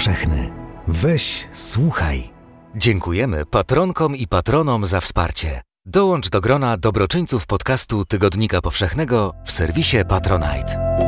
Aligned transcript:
powszechny. 0.00 0.50
Weź, 0.88 1.48
słuchaj. 1.52 2.30
Dziękujemy 2.76 3.46
patronkom 3.46 4.16
i 4.16 4.26
patronom 4.26 4.86
za 4.86 5.00
wsparcie. 5.00 5.60
Dołącz 5.86 6.28
do 6.30 6.40
grona 6.40 6.76
dobroczyńców 6.76 7.46
podcastu 7.46 8.04
Tygodnika 8.04 8.60
Powszechnego 8.60 9.34
w 9.44 9.52
serwisie 9.52 9.96
Patronite. 10.08 10.98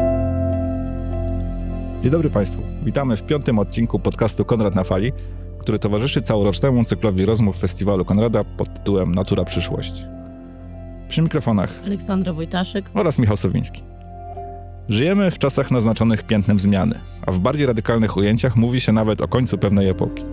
Dzień 2.02 2.10
dobry 2.10 2.30
Państwu. 2.30 2.62
Witamy 2.84 3.16
w 3.16 3.22
piątym 3.22 3.58
odcinku 3.58 3.98
podcastu 3.98 4.44
Konrad 4.44 4.74
na 4.74 4.84
Fali, 4.84 5.12
który 5.58 5.78
towarzyszy 5.78 6.22
całorocznemu 6.22 6.84
cyklowi 6.84 7.24
rozmów 7.24 7.58
Festiwalu 7.58 8.04
Konrada 8.04 8.44
pod 8.44 8.74
tytułem 8.74 9.14
Natura 9.14 9.44
Przyszłość. 9.44 10.02
Przy 11.08 11.22
mikrofonach 11.22 11.70
Aleksandra 11.84 12.32
Wojtaszek 12.32 12.84
oraz 12.94 13.18
Michał 13.18 13.36
Sowiński. 13.36 13.91
Żyjemy 14.88 15.30
w 15.30 15.38
czasach 15.38 15.70
naznaczonych 15.70 16.22
piętnem 16.22 16.60
zmiany, 16.60 16.98
a 17.26 17.32
w 17.32 17.40
bardziej 17.40 17.66
radykalnych 17.66 18.16
ujęciach 18.16 18.56
mówi 18.56 18.80
się 18.80 18.92
nawet 18.92 19.20
o 19.20 19.28
końcu 19.28 19.58
pewnej 19.58 19.88
epoki. 19.88 20.24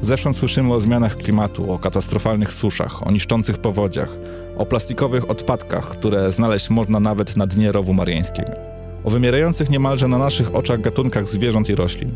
Zewsząd 0.00 0.36
słyszymy 0.36 0.74
o 0.74 0.80
zmianach 0.80 1.16
klimatu, 1.16 1.72
o 1.72 1.78
katastrofalnych 1.78 2.52
suszach, 2.52 3.06
o 3.06 3.10
niszczących 3.10 3.58
powodziach, 3.58 4.16
o 4.56 4.66
plastikowych 4.66 5.30
odpadkach, 5.30 5.88
które 5.88 6.32
znaleźć 6.32 6.70
można 6.70 7.00
nawet 7.00 7.36
na 7.36 7.46
dnie 7.46 7.72
rowu 7.72 7.94
mariańskiego, 7.94 8.52
o 9.04 9.10
wymierających 9.10 9.70
niemalże 9.70 10.08
na 10.08 10.18
naszych 10.18 10.54
oczach 10.54 10.80
gatunkach 10.80 11.28
zwierząt 11.28 11.68
i 11.68 11.74
roślin. 11.74 12.14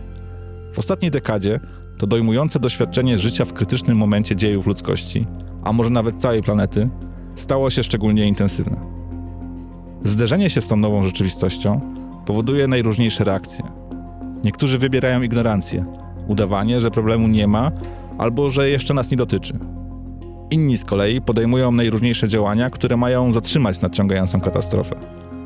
W 0.73 0.78
ostatniej 0.78 1.11
dekadzie 1.11 1.61
to 1.98 2.06
dojmujące 2.06 2.61
doświadczenie 2.61 3.19
życia 3.19 3.45
w 3.45 3.52
krytycznym 3.52 3.97
momencie 3.98 4.37
dziejów 4.37 4.66
ludzkości, 4.66 5.27
a 5.64 5.73
może 5.73 5.91
nawet 5.91 6.16
całej 6.16 6.42
planety, 6.42 6.89
stało 7.34 7.70
się 7.70 7.83
szczególnie 7.83 8.27
intensywne. 8.27 9.00
Zderzenie 10.05 10.51
się 10.51 10.61
z 10.61 10.67
tą 10.67 10.77
nową 10.77 11.03
rzeczywistością 11.03 11.81
powoduje 12.27 12.67
najróżniejsze 12.67 13.25
reakcje. 13.25 13.65
Niektórzy 14.45 14.79
wybierają 14.79 15.23
ignorancję, 15.23 15.84
udawanie, 16.29 16.81
że 16.81 16.91
problemu 16.91 17.29
nie 17.29 17.47
ma 17.47 17.70
albo 18.19 18.51
że 18.51 18.70
jeszcze 18.70 18.95
nas 18.95 19.11
nie 19.11 19.17
dotyczy. 19.17 19.59
Inni 20.51 20.79
z 20.79 20.84
kolei 20.84 21.20
podejmują 21.20 21.73
najróżniejsze 21.73 22.29
działania, 22.29 22.70
które 22.70 22.97
mają 22.97 23.33
zatrzymać 23.33 23.81
nadciągającą 23.81 24.41
katastrofę, 24.41 24.97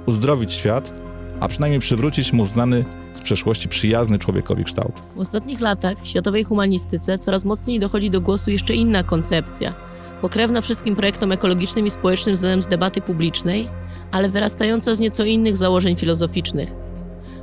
uzdrowić 0.07 0.53
świat, 0.53 0.93
a 1.41 1.49
przynajmniej 1.49 1.81
przywrócić 1.81 2.33
mu 2.33 2.45
znany 2.45 2.85
z 3.15 3.21
przeszłości 3.21 3.69
przyjazny 3.69 4.19
człowiekowi 4.19 4.65
kształt. 4.65 5.03
W 5.17 5.21
ostatnich 5.21 5.61
latach 5.61 5.99
w 6.03 6.07
światowej 6.07 6.45
humanistyce 6.45 7.19
coraz 7.19 7.45
mocniej 7.45 7.81
dochodzi 7.81 8.11
do 8.11 8.21
głosu 8.21 8.51
jeszcze 8.51 8.75
inna 8.75 9.03
koncepcja, 9.03 9.75
pokrewna 10.21 10.61
wszystkim 10.61 10.97
projektom 10.97 11.33
ekologicznym 11.33 11.87
i 11.87 11.91
społecznym 11.91 12.35
względem 12.35 12.63
z 12.63 12.67
debaty 12.67 13.01
publicznej, 13.01 13.69
ale 14.11 14.29
wyrastająca 14.29 14.95
z 14.95 15.01
nieco 15.01 15.25
innych 15.25 15.57
założeń 15.57 15.97
filozoficznych. 15.97 16.73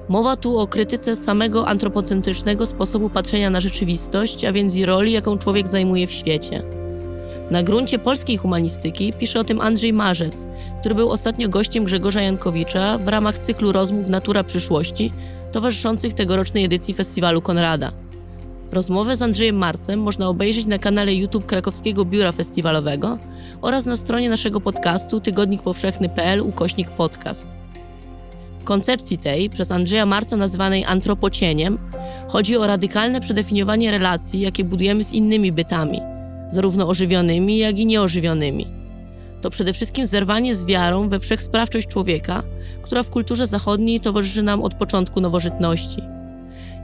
Mowa 0.09 0.36
tu 0.36 0.59
o 0.59 0.68
krytyce 0.68 1.16
samego 1.16 1.68
antropocentrycznego 1.68 2.66
sposobu 2.66 3.09
patrzenia 3.09 3.50
na 3.50 3.59
rzeczywistość, 3.59 4.45
a 4.45 4.52
więc 4.52 4.76
i 4.76 4.86
roli, 4.86 5.12
jaką 5.12 5.38
człowiek 5.38 5.68
zajmuje 5.68 6.08
w 6.08 6.12
świecie. 6.12 6.64
Na 7.52 7.64
gruncie 7.64 8.00
polskiej 8.00 8.38
humanistyki 8.38 9.14
pisze 9.14 9.40
o 9.40 9.44
tym 9.44 9.62
Andrzej 9.62 9.94
Marzec, 9.94 10.45
który 10.80 10.95
był 10.95 11.09
ostatnio 11.09 11.50
gościem 11.50 11.84
Grzegorza 11.84 12.22
Jankowicza 12.22 12.98
w 12.98 13.08
ramach 13.08 13.40
cyklu 13.40 13.72
rozmów 13.72 14.08
Natura 14.08 14.44
przyszłości, 14.44 15.12
towarzyszących 15.52 16.14
tegorocznej 16.14 16.66
edycji 16.66 16.94
Festiwalu 16.94 17.42
Konrada. 17.42 17.92
Rozmowę 18.72 19.16
z 19.16 19.22
Andrzejem 19.22 19.55
Marcem 19.55 20.00
można 20.00 20.27
obejrzeć 20.27 20.66
na 20.66 20.80
kanale 20.80 21.16
YouTube 21.16 21.45
Krakowskiego 21.45 22.05
Biura 22.05 22.31
Festiwalowego 22.31 23.17
oraz 23.61 23.86
na 23.86 23.97
stronie 23.97 24.30
naszego 24.30 24.61
podcastu 24.61 25.19
tygodnikpowszechny.pl 25.22 26.41
ukośnik 26.41 26.91
podcast. 26.91 27.47
W 28.57 28.63
koncepcji 28.63 29.18
tej, 29.18 29.50
przez 29.50 29.72
Andrzeja 29.72 30.06
Marca 30.06 30.38
nazywanej 30.38 30.85
antropocieniem, 30.85 31.78
chodzi 32.28 32.57
o 32.57 32.68
radykalne 32.68 33.22
przedefiniowanie 33.22 33.91
relacji, 33.91 34.41
jakie 34.41 34.63
budujemy 34.63 35.03
z 35.03 35.13
innymi 35.13 35.51
bytami, 35.51 36.01
zarówno 36.50 36.88
ożywionymi, 36.88 37.57
jak 37.57 37.79
i 37.79 37.85
nieożywionymi. 37.85 38.67
To 39.41 39.50
przede 39.50 39.73
wszystkim 39.73 40.07
zerwanie 40.07 40.56
z 40.56 40.66
wiarą 40.66 41.09
we 41.09 41.19
wszechsprawczość 41.19 41.88
człowieka, 41.88 42.44
która 42.81 43.03
w 43.03 43.09
kulturze 43.09 43.47
zachodniej 43.47 44.00
towarzyszy 44.00 44.44
nam 44.44 44.62
od 44.62 44.73
początku 44.73 45.22
nowożytności– 45.22 46.01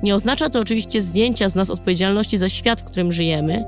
nie 0.04 0.16
oznacza 0.16 0.50
to 0.50 0.60
oczywiście 0.60 1.02
zdjęcia 1.02 1.50
z 1.50 1.56
nas 1.56 1.70
odpowiedzialności 1.70 2.38
za 2.38 2.50
świat, 2.50 2.82
w 2.82 2.84
którym 2.84 3.12
żyjemy, 3.12 3.66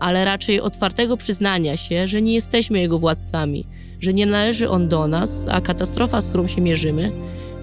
ale 0.00 0.24
raczej 0.24 0.60
otwartego 0.60 1.16
przyznania 1.16 1.76
się, 1.76 2.08
że 2.08 2.22
nie 2.22 2.34
jesteśmy 2.34 2.80
jego 2.80 2.98
władcami, 2.98 3.66
że 4.00 4.12
nie 4.12 4.26
należy 4.26 4.68
on 4.68 4.88
do 4.88 5.08
nas, 5.08 5.46
a 5.50 5.60
katastrofa, 5.60 6.20
z 6.20 6.28
którą 6.28 6.46
się 6.46 6.60
mierzymy, 6.60 7.12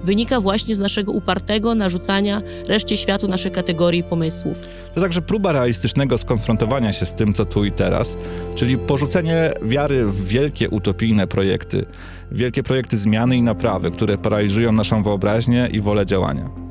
wynika 0.03 0.39
właśnie 0.39 0.75
z 0.75 0.79
naszego 0.79 1.11
upartego 1.11 1.75
narzucania 1.75 2.41
reszcie 2.67 2.97
światu 2.97 3.27
naszych 3.27 3.53
kategorii 3.53 4.03
pomysłów. 4.03 4.57
To 4.95 5.01
także 5.01 5.21
próba 5.21 5.51
realistycznego 5.51 6.17
skonfrontowania 6.17 6.93
się 6.93 7.05
z 7.05 7.13
tym, 7.13 7.33
co 7.33 7.45
tu 7.45 7.65
i 7.65 7.71
teraz, 7.71 8.17
czyli 8.55 8.77
porzucenie 8.77 9.51
wiary 9.61 10.05
w 10.05 10.27
wielkie 10.27 10.69
utopijne 10.69 11.27
projekty, 11.27 11.85
wielkie 12.31 12.63
projekty 12.63 12.97
zmiany 12.97 13.37
i 13.37 13.43
naprawy, 13.43 13.91
które 13.91 14.17
paraliżują 14.17 14.71
naszą 14.71 15.03
wyobraźnię 15.03 15.69
i 15.71 15.81
wolę 15.81 16.05
działania. 16.05 16.66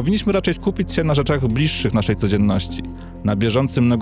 Powinniśmy 0.00 0.32
raczej 0.32 0.54
skupić 0.54 0.92
się 0.92 1.04
na 1.04 1.14
rzeczach 1.14 1.48
bliższych 1.48 1.94
naszej 1.94 2.16
codzienności, 2.16 2.82
na 3.24 3.36
bieżącym 3.36 3.94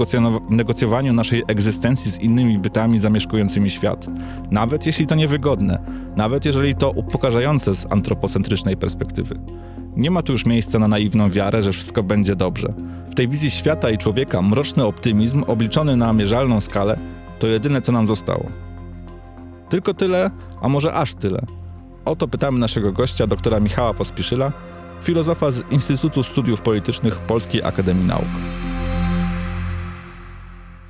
negocjowaniu 0.50 1.12
naszej 1.12 1.42
egzystencji 1.46 2.10
z 2.10 2.18
innymi 2.18 2.58
bytami 2.58 2.98
zamieszkującymi 2.98 3.70
świat, 3.70 4.06
nawet 4.50 4.86
jeśli 4.86 5.06
to 5.06 5.14
niewygodne, 5.14 5.78
nawet 6.16 6.44
jeżeli 6.44 6.74
to 6.74 6.90
upokarzające 6.90 7.74
z 7.74 7.92
antropocentrycznej 7.92 8.76
perspektywy. 8.76 9.40
Nie 9.96 10.10
ma 10.10 10.22
tu 10.22 10.32
już 10.32 10.46
miejsca 10.46 10.78
na 10.78 10.88
naiwną 10.88 11.30
wiarę, 11.30 11.62
że 11.62 11.72
wszystko 11.72 12.02
będzie 12.02 12.36
dobrze. 12.36 12.74
W 13.10 13.14
tej 13.14 13.28
wizji 13.28 13.50
świata 13.50 13.90
i 13.90 13.98
człowieka 13.98 14.42
mroczny 14.42 14.84
optymizm, 14.84 15.44
obliczony 15.46 15.96
na 15.96 16.12
mierzalną 16.12 16.60
skalę, 16.60 16.98
to 17.38 17.46
jedyne, 17.46 17.82
co 17.82 17.92
nam 17.92 18.08
zostało. 18.08 18.46
Tylko 19.68 19.94
tyle, 19.94 20.30
a 20.62 20.68
może 20.68 20.92
aż 20.92 21.14
tyle. 21.14 21.42
O 22.04 22.16
to 22.16 22.28
pytamy 22.28 22.58
naszego 22.58 22.92
gościa, 22.92 23.26
doktora 23.26 23.60
Michała 23.60 23.94
Pospiszyla, 23.94 24.52
filozofa 25.02 25.50
z 25.50 25.62
Instytutu 25.70 26.22
Studiów 26.22 26.60
Politycznych 26.60 27.18
Polskiej 27.18 27.62
Akademii 27.62 28.04
Nauk. 28.04 28.28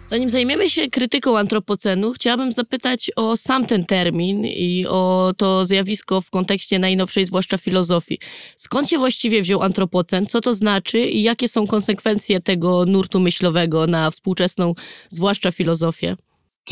Zanim 0.06 0.30
zajmiemy 0.30 0.70
się 0.70 0.90
krytyką 0.90 1.38
antropocenu, 1.38 2.12
chciałabym 2.12 2.52
zapytać 2.52 3.10
o 3.16 3.36
sam 3.36 3.66
ten 3.66 3.86
termin 3.86 4.44
i 4.44 4.86
o 4.86 5.32
to 5.36 5.66
zjawisko 5.66 6.20
w 6.20 6.30
kontekście 6.30 6.78
najnowszej, 6.78 7.26
zwłaszcza 7.26 7.58
filozofii. 7.58 8.18
Skąd 8.56 8.88
się 8.88 8.98
właściwie 8.98 9.42
wziął 9.42 9.62
antropocen? 9.62 10.26
Co 10.26 10.40
to 10.40 10.54
znaczy 10.54 11.00
i 11.00 11.22
jakie 11.22 11.48
są 11.48 11.66
konsekwencje 11.66 12.40
tego 12.40 12.84
nurtu 12.86 13.20
myślowego 13.20 13.86
na 13.86 14.10
współczesną, 14.10 14.74
zwłaszcza 15.08 15.50
filozofię? 15.50 16.16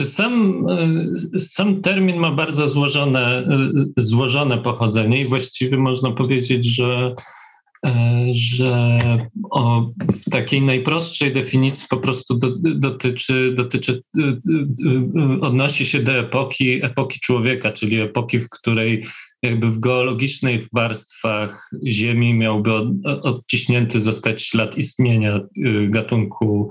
Sam, 0.04 0.66
e, 1.34 1.38
sam 1.38 1.82
termin 1.82 2.16
ma 2.16 2.30
bardzo 2.30 2.68
złożone, 2.68 3.20
e, 3.20 3.72
złożone 3.96 4.58
pochodzenie 4.58 5.20
i 5.20 5.24
właściwie 5.24 5.76
można 5.78 6.10
powiedzieć, 6.10 6.66
że, 6.66 7.14
e, 7.86 8.26
że 8.32 8.98
o, 9.50 9.90
w 10.12 10.30
takiej 10.30 10.62
najprostszej 10.62 11.32
definicji 11.32 11.86
po 11.90 11.96
prostu 11.96 12.38
do, 12.38 12.50
dotyczy, 12.60 13.54
dotyczy, 13.56 14.02
odnosi 15.40 15.86
się 15.86 16.02
do 16.02 16.12
epoki, 16.12 16.84
epoki 16.84 17.20
człowieka, 17.20 17.72
czyli 17.72 18.00
epoki, 18.00 18.40
w 18.40 18.48
której 18.48 19.04
jakby 19.42 19.70
w 19.70 19.78
geologicznych 19.78 20.66
warstwach 20.74 21.70
Ziemi 21.86 22.34
miałby 22.34 22.72
od, 22.72 22.88
odciśnięty 23.04 24.00
zostać 24.00 24.42
ślad 24.42 24.78
istnienia 24.78 25.40
gatunku 25.88 26.70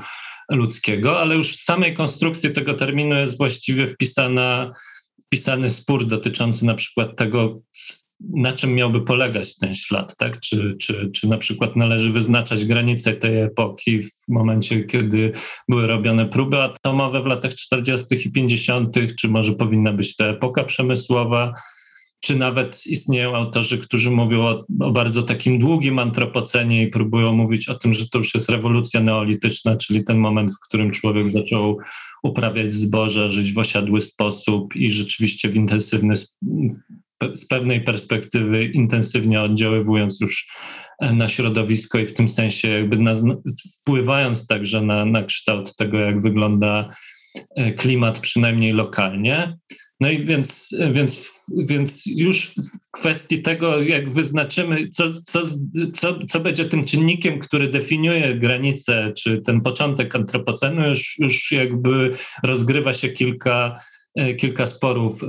ludzkiego, 0.51 1.19
ale 1.19 1.35
już 1.35 1.57
w 1.57 1.63
samej 1.63 1.93
konstrukcji 1.93 2.51
tego 2.51 2.73
terminu 2.73 3.15
jest 3.15 3.37
właściwie 3.37 3.87
wpisana, 3.87 4.73
wpisany 5.25 5.69
spór 5.69 6.05
dotyczący 6.05 6.65
na 6.65 6.73
przykład 6.73 7.17
tego, 7.17 7.61
na 8.19 8.53
czym 8.53 8.75
miałby 8.75 9.01
polegać 9.01 9.57
ten 9.57 9.75
ślad, 9.75 10.17
tak? 10.17 10.39
Czy, 10.39 10.75
czy, 10.79 11.09
czy 11.13 11.27
na 11.27 11.37
przykład 11.37 11.75
należy 11.75 12.11
wyznaczać 12.11 12.65
granice 12.65 13.13
tej 13.13 13.41
epoki 13.41 14.03
w 14.03 14.11
momencie, 14.29 14.83
kiedy 14.83 15.31
były 15.69 15.87
robione 15.87 16.25
próby 16.25 16.61
atomowe 16.61 17.21
w 17.21 17.25
latach 17.25 17.55
40. 17.55 18.27
i 18.27 18.31
50., 18.31 18.97
czy 19.19 19.27
może 19.27 19.53
powinna 19.53 19.93
być 19.93 20.15
to 20.15 20.29
epoka 20.29 20.63
przemysłowa, 20.63 21.53
czy 22.25 22.35
nawet 22.35 22.87
istnieją 22.87 23.35
autorzy, 23.35 23.77
którzy 23.77 24.11
mówią 24.11 24.41
o, 24.41 24.65
o, 24.79 24.91
bardzo 24.91 25.23
takim 25.23 25.59
długim 25.59 25.99
antropocenie 25.99 26.83
i 26.83 26.87
próbują 26.87 27.33
mówić 27.33 27.69
o 27.69 27.75
tym, 27.75 27.93
że 27.93 28.09
to 28.09 28.17
już 28.17 28.33
jest 28.33 28.49
rewolucja 28.49 28.99
neolityczna, 28.99 29.77
czyli 29.77 30.03
ten 30.03 30.17
moment, 30.17 30.53
w 30.53 30.59
którym 30.67 30.91
człowiek 30.91 31.31
zaczął 31.31 31.77
uprawiać 32.23 32.73
zboże, 32.73 33.29
żyć 33.29 33.53
w 33.53 33.57
osiadły 33.57 34.01
sposób 34.01 34.75
i 34.75 34.91
rzeczywiście 34.91 35.49
w 35.49 35.55
intensywny, 35.55 36.13
z 37.35 37.45
pewnej 37.49 37.83
perspektywy 37.83 38.65
intensywnie 38.65 39.41
oddziaływując 39.41 40.21
już 40.21 40.47
na 41.01 41.27
środowisko 41.27 41.99
i 41.99 42.05
w 42.05 42.13
tym 42.13 42.27
sensie 42.27 42.67
jakby 42.67 42.97
wpływając 43.81 44.47
także 44.47 44.81
na, 44.81 45.05
na 45.05 45.23
kształt 45.23 45.75
tego, 45.75 45.99
jak 45.99 46.21
wygląda 46.21 46.89
e, 47.55 47.71
klimat, 47.71 48.19
przynajmniej 48.19 48.73
lokalnie. 48.73 49.57
No 49.99 50.09
i 50.09 50.25
więc, 50.25 50.75
więc, 50.91 51.31
więc 51.57 52.03
już 52.05 52.51
w 52.55 52.91
kwestii 52.91 53.41
tego, 53.41 53.81
jak 53.81 54.13
wyznaczymy, 54.13 54.89
co, 54.89 55.03
co, 55.23 55.41
co, 55.93 56.19
co 56.29 56.39
będzie 56.39 56.65
tym 56.65 56.85
czynnikiem, 56.85 57.39
który 57.39 57.67
definiuje 57.67 58.35
granicę, 58.35 59.13
czy 59.17 59.41
ten 59.41 59.61
początek 59.61 60.15
antropocenu, 60.15 60.89
już, 60.89 61.19
już 61.19 61.51
jakby 61.51 62.11
rozgrywa 62.43 62.93
się 62.93 63.09
kilka, 63.09 63.79
kilka 64.37 64.67
sporów 64.67 65.21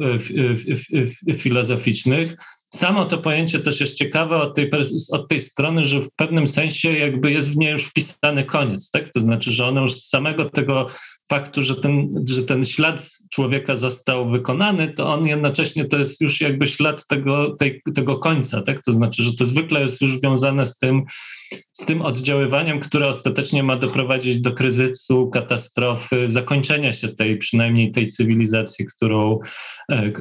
filozoficznych. 1.36 2.36
Samo 2.74 3.04
to 3.04 3.18
pojęcie 3.18 3.60
też 3.60 3.80
jest 3.80 3.96
ciekawe 3.96 4.36
od 4.36 4.54
tej, 4.54 4.70
od 5.10 5.28
tej 5.28 5.40
strony, 5.40 5.84
że 5.84 6.00
w 6.00 6.14
pewnym 6.16 6.46
sensie 6.46 6.92
jakby 6.92 7.32
jest 7.32 7.52
w 7.52 7.56
niej 7.56 7.72
już 7.72 7.86
wpisany 7.86 8.44
koniec, 8.44 8.90
tak? 8.90 9.12
To 9.12 9.20
znaczy, 9.20 9.52
że 9.52 9.66
ono 9.66 9.82
już 9.82 9.92
z 9.92 10.08
samego 10.08 10.44
tego 10.44 10.86
faktu, 11.28 11.62
że 11.62 11.76
ten, 11.76 12.24
że 12.28 12.42
ten 12.42 12.64
ślad 12.64 13.10
człowieka 13.30 13.76
został 13.76 14.28
wykonany, 14.28 14.88
to 14.88 15.08
on 15.08 15.26
jednocześnie 15.26 15.84
to 15.84 15.98
jest 15.98 16.20
już 16.20 16.40
jakby 16.40 16.66
ślad 16.66 17.06
tego, 17.06 17.56
tej, 17.56 17.82
tego 17.94 18.18
końca, 18.18 18.62
tak? 18.62 18.82
To 18.82 18.92
znaczy, 18.92 19.22
że 19.22 19.34
to 19.34 19.44
zwykle 19.44 19.80
jest 19.80 20.00
już 20.00 20.18
związane 20.18 20.66
z 20.66 20.78
tym, 20.78 21.02
z 21.72 21.84
tym 21.84 22.02
oddziaływaniem, 22.02 22.80
które 22.80 23.08
ostatecznie 23.08 23.62
ma 23.62 23.76
doprowadzić 23.76 24.40
do 24.40 24.52
kryzysu, 24.52 25.30
katastrofy, 25.30 26.30
zakończenia 26.30 26.92
się 26.92 27.08
tej, 27.08 27.38
przynajmniej 27.38 27.92
tej 27.92 28.08
cywilizacji, 28.08 28.86
którą, 28.86 29.38
e, 29.88 30.12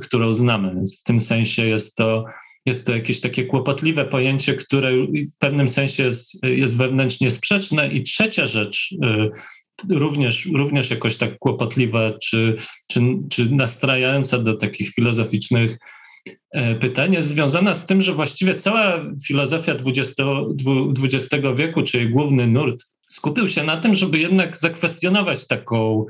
którą 0.00 0.34
znamy. 0.34 0.74
Więc 0.74 1.00
w 1.00 1.02
tym 1.02 1.20
sensie 1.20 1.66
jest 1.66 1.94
to 1.94 2.24
jest 2.66 2.86
to 2.86 2.94
jakieś 2.94 3.20
takie 3.20 3.44
kłopotliwe 3.44 4.04
pojęcie, 4.04 4.54
które 4.54 4.92
w 5.34 5.38
pewnym 5.38 5.68
sensie 5.68 6.02
jest, 6.02 6.44
jest 6.44 6.76
wewnętrznie 6.76 7.30
sprzeczne. 7.30 7.88
I 7.88 8.02
trzecia 8.02 8.46
rzecz, 8.46 8.94
e, 9.02 9.28
również, 9.88 10.46
również 10.54 10.90
jakoś 10.90 11.16
tak 11.16 11.38
kłopotliwa, 11.38 12.12
czy, 12.22 12.56
czy, 12.88 13.00
czy 13.30 13.50
nastrajająca 13.50 14.38
do 14.38 14.56
takich 14.56 14.90
filozoficznych 14.90 15.78
e, 16.52 16.74
pytań, 16.74 17.12
jest 17.12 17.28
związana 17.28 17.74
z 17.74 17.86
tym, 17.86 18.00
że 18.02 18.12
właściwie 18.12 18.54
cała 18.54 19.04
filozofia 19.26 19.72
XX, 19.72 20.14
XX 21.02 21.28
wieku, 21.56 21.82
czy 21.82 21.96
jej 21.96 22.10
główny 22.10 22.46
nurt, 22.46 22.86
skupił 23.10 23.48
się 23.48 23.64
na 23.64 23.76
tym, 23.76 23.94
żeby 23.94 24.18
jednak 24.18 24.56
zakwestionować 24.56 25.46
taką 25.46 26.06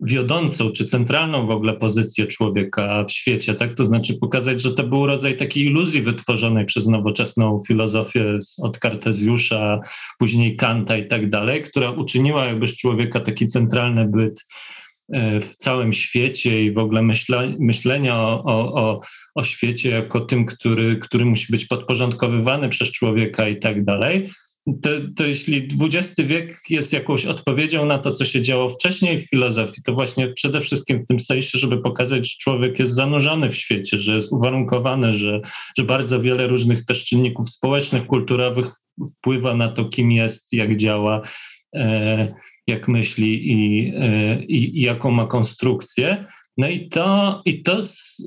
wiodącą 0.00 0.72
czy 0.72 0.84
centralną 0.84 1.46
w 1.46 1.50
ogóle 1.50 1.74
pozycję 1.74 2.26
człowieka 2.26 3.04
w 3.04 3.12
świecie, 3.12 3.54
tak? 3.54 3.74
To 3.74 3.84
znaczy 3.84 4.14
pokazać, 4.20 4.62
że 4.62 4.74
to 4.74 4.84
był 4.84 5.06
rodzaj 5.06 5.36
takiej 5.36 5.64
iluzji 5.64 6.02
wytworzonej 6.02 6.66
przez 6.66 6.86
nowoczesną 6.86 7.58
filozofię 7.68 8.38
od 8.62 8.78
Kartezjusza, 8.78 9.80
później 10.18 10.56
Kanta 10.56 10.96
i 10.96 11.08
tak 11.08 11.30
dalej, 11.30 11.62
która 11.62 11.90
uczyniła 11.90 12.44
jakby 12.44 12.68
z 12.68 12.76
człowieka 12.76 13.20
taki 13.20 13.46
centralny 13.46 14.08
byt 14.08 14.44
e, 15.12 15.40
w 15.40 15.56
całym 15.56 15.92
świecie 15.92 16.64
i 16.64 16.72
w 16.72 16.78
ogóle 16.78 17.02
myśle, 17.02 17.54
myślenia 17.58 18.16
o, 18.18 18.44
o, 18.74 19.00
o 19.34 19.44
świecie 19.44 19.90
jako 19.90 20.20
tym, 20.20 20.46
który, 20.46 20.96
który 20.96 21.24
musi 21.24 21.52
być 21.52 21.66
podporządkowywany 21.66 22.68
przez 22.68 22.92
człowieka 22.92 23.48
i 23.48 23.58
tak 23.58 23.84
dalej 23.84 24.28
to, 24.82 24.90
to 25.16 25.26
jeśli 25.26 25.68
XX 25.80 26.14
wiek 26.18 26.60
jest 26.70 26.92
jakąś 26.92 27.26
odpowiedzią 27.26 27.86
na 27.86 27.98
to, 27.98 28.10
co 28.12 28.24
się 28.24 28.42
działo 28.42 28.68
wcześniej 28.68 29.20
w 29.20 29.30
filozofii, 29.30 29.82
to 29.82 29.92
właśnie 29.92 30.28
przede 30.28 30.60
wszystkim 30.60 31.04
w 31.04 31.06
tym 31.06 31.20
sensie, 31.20 31.58
żeby 31.58 31.78
pokazać, 31.78 32.30
że 32.30 32.36
człowiek 32.38 32.78
jest 32.78 32.94
zanurzony 32.94 33.50
w 33.50 33.56
świecie, 33.56 33.98
że 33.98 34.14
jest 34.14 34.32
uwarunkowany, 34.32 35.12
że, 35.12 35.40
że 35.78 35.84
bardzo 35.84 36.20
wiele 36.20 36.46
różnych 36.46 36.84
też 36.84 37.04
czynników 37.04 37.50
społecznych, 37.50 38.06
kulturowych 38.06 38.70
wpływa 39.16 39.54
na 39.54 39.68
to, 39.68 39.84
kim 39.84 40.12
jest, 40.12 40.52
jak 40.52 40.76
działa, 40.76 41.22
e, 41.74 42.34
jak 42.66 42.88
myśli 42.88 43.52
i, 43.52 43.92
e, 43.96 44.42
i, 44.42 44.78
i 44.78 44.82
jaką 44.82 45.10
ma 45.10 45.26
konstrukcję. 45.26 46.24
No 46.58 46.68
i 46.68 46.88
to, 46.88 47.42
i, 47.44 47.62
to, 47.62 47.78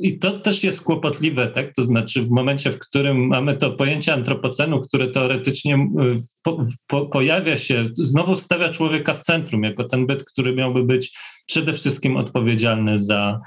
i 0.02 0.20
to 0.20 0.40
też 0.40 0.64
jest 0.64 0.82
kłopotliwe, 0.82 1.48
tak? 1.48 1.76
To 1.76 1.84
znaczy, 1.84 2.22
w 2.22 2.30
momencie, 2.30 2.72
w 2.72 2.80
którym 2.80 3.28
mamy 3.28 3.58
to 3.58 3.72
pojęcie 3.72 4.14
antropocenu, 4.14 4.82
które 4.82 5.08
teoretycznie 5.08 5.88
po, 6.44 6.58
po, 6.88 7.06
pojawia 7.06 7.58
się, 7.58 7.86
znowu 7.98 8.36
stawia 8.36 8.70
człowieka 8.70 9.14
w 9.14 9.20
centrum, 9.20 9.64
jako 9.64 9.84
ten 9.84 10.06
byt, 10.06 10.24
który 10.24 10.56
miałby 10.56 10.84
być 10.84 11.18
przede 11.46 11.74
wszystkim 11.74 12.18
odpowiedzialny 12.18 13.00
za, 13.00 13.40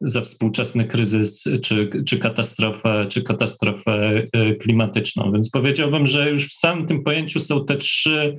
za 0.00 0.20
współczesny 0.20 0.84
kryzys 0.84 1.44
czy, 1.62 1.90
czy, 2.06 2.18
katastrofę, 2.18 3.06
czy 3.08 3.22
katastrofę 3.22 4.22
e, 4.32 4.54
klimatyczną. 4.54 5.32
Więc 5.32 5.50
powiedziałbym, 5.50 6.06
że 6.06 6.30
już 6.30 6.48
w 6.48 6.58
samym 6.58 6.86
tym 6.86 7.02
pojęciu 7.02 7.40
są 7.40 7.64
te 7.64 7.76
trzy, 7.76 8.36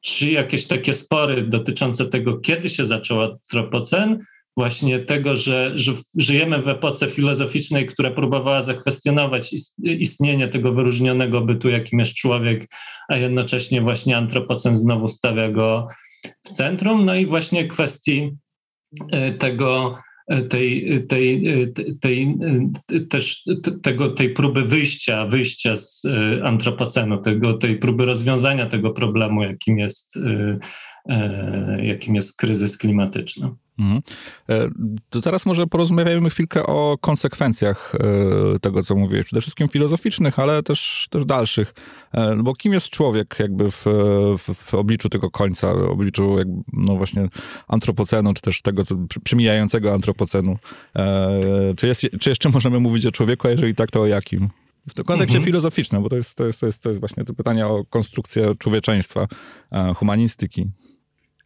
trzy 0.00 0.30
jakieś 0.30 0.66
takie 0.66 0.94
spory 0.94 1.42
dotyczące 1.42 2.06
tego, 2.06 2.38
kiedy 2.38 2.70
się 2.70 2.86
zaczął 2.86 3.22
antropocen, 3.22 4.18
właśnie 4.56 4.98
tego, 4.98 5.36
że, 5.36 5.72
że 5.74 5.92
żyjemy 6.18 6.62
w 6.62 6.68
epoce 6.68 7.08
filozoficznej, 7.08 7.86
która 7.86 8.10
próbowała 8.10 8.62
zakwestionować 8.62 9.54
istnienie 9.82 10.48
tego 10.48 10.72
wyróżnionego 10.72 11.40
bytu, 11.40 11.68
jakim 11.68 11.98
jest 11.98 12.14
człowiek, 12.14 12.68
a 13.08 13.16
jednocześnie 13.16 13.80
właśnie 13.80 14.16
antropocen 14.16 14.76
znowu 14.76 15.08
stawia 15.08 15.48
go 15.50 15.88
w 16.44 16.50
centrum. 16.50 17.04
No 17.04 17.14
i 17.14 17.26
właśnie 17.26 17.68
kwestii 17.68 18.30
e, 19.12 19.32
tego, 19.32 19.98
e, 20.28 20.42
tej, 20.42 21.06
tej, 21.06 21.48
e, 21.62 21.66
tej, 22.00 22.36
też 23.08 23.44
tego, 23.82 24.08
tej 24.10 24.30
próby 24.30 24.62
wyjścia, 24.62 25.26
wyjścia 25.26 25.76
z 25.76 26.02
antropocenu, 26.42 27.18
tego, 27.18 27.54
tej 27.54 27.78
próby 27.78 28.04
rozwiązania 28.04 28.66
tego 28.66 28.90
problemu, 28.90 29.42
jakim 29.42 29.78
jest, 29.78 30.18
jakim 31.82 32.14
jest 32.14 32.36
kryzys 32.36 32.78
klimatyczny. 32.78 33.50
Mhm. 33.78 34.02
E, 34.48 34.68
to 35.10 35.20
teraz 35.20 35.46
może 35.46 35.66
porozmawiajmy 35.66 36.30
chwilkę 36.30 36.66
o 36.66 36.98
konsekwencjach 37.00 37.94
e, 37.94 38.58
tego, 38.58 38.82
co 38.82 38.96
mówiłeś. 38.96 39.26
Przede 39.26 39.40
wszystkim 39.40 39.68
filozoficznych, 39.68 40.38
ale 40.38 40.62
też, 40.62 41.06
też 41.10 41.24
dalszych. 41.24 41.74
E, 42.12 42.36
bo 42.36 42.54
kim 42.54 42.72
jest 42.72 42.90
człowiek 42.90 43.36
jakby 43.38 43.70
w, 43.70 43.84
w, 44.38 44.54
w 44.54 44.74
obliczu 44.74 45.08
tego 45.08 45.30
końca, 45.30 45.74
w 45.74 45.82
obliczu 45.82 46.38
jakby, 46.38 46.62
no 46.72 46.96
właśnie 46.96 47.28
antropocenu, 47.68 48.34
czy 48.34 48.42
też 48.42 48.62
tego 48.62 48.84
co, 48.84 48.96
przemijającego 49.24 49.94
antropocenu? 49.94 50.56
Czy, 51.76 51.86
jest, 51.86 52.06
czy 52.20 52.30
jeszcze 52.30 52.48
możemy 52.48 52.80
mówić 52.80 53.06
o 53.06 53.12
człowieku, 53.12 53.48
a 53.48 53.50
jeżeli 53.50 53.74
tak, 53.74 53.90
to 53.90 54.00
o 54.00 54.06
jakim? 54.06 54.48
W 54.88 54.94
tym 54.94 55.04
kontekście 55.04 55.38
mhm. 55.38 55.46
filozoficznym, 55.46 56.02
bo 56.02 56.08
to 56.08 56.16
jest, 56.16 56.34
to, 56.34 56.46
jest, 56.46 56.60
to, 56.60 56.66
jest, 56.66 56.82
to 56.82 56.88
jest 56.88 57.00
właśnie 57.00 57.24
to 57.24 57.34
pytanie 57.34 57.66
o 57.66 57.84
konstrukcję 57.84 58.54
człowieczeństwa, 58.58 59.26
humanistyki. 59.96 60.70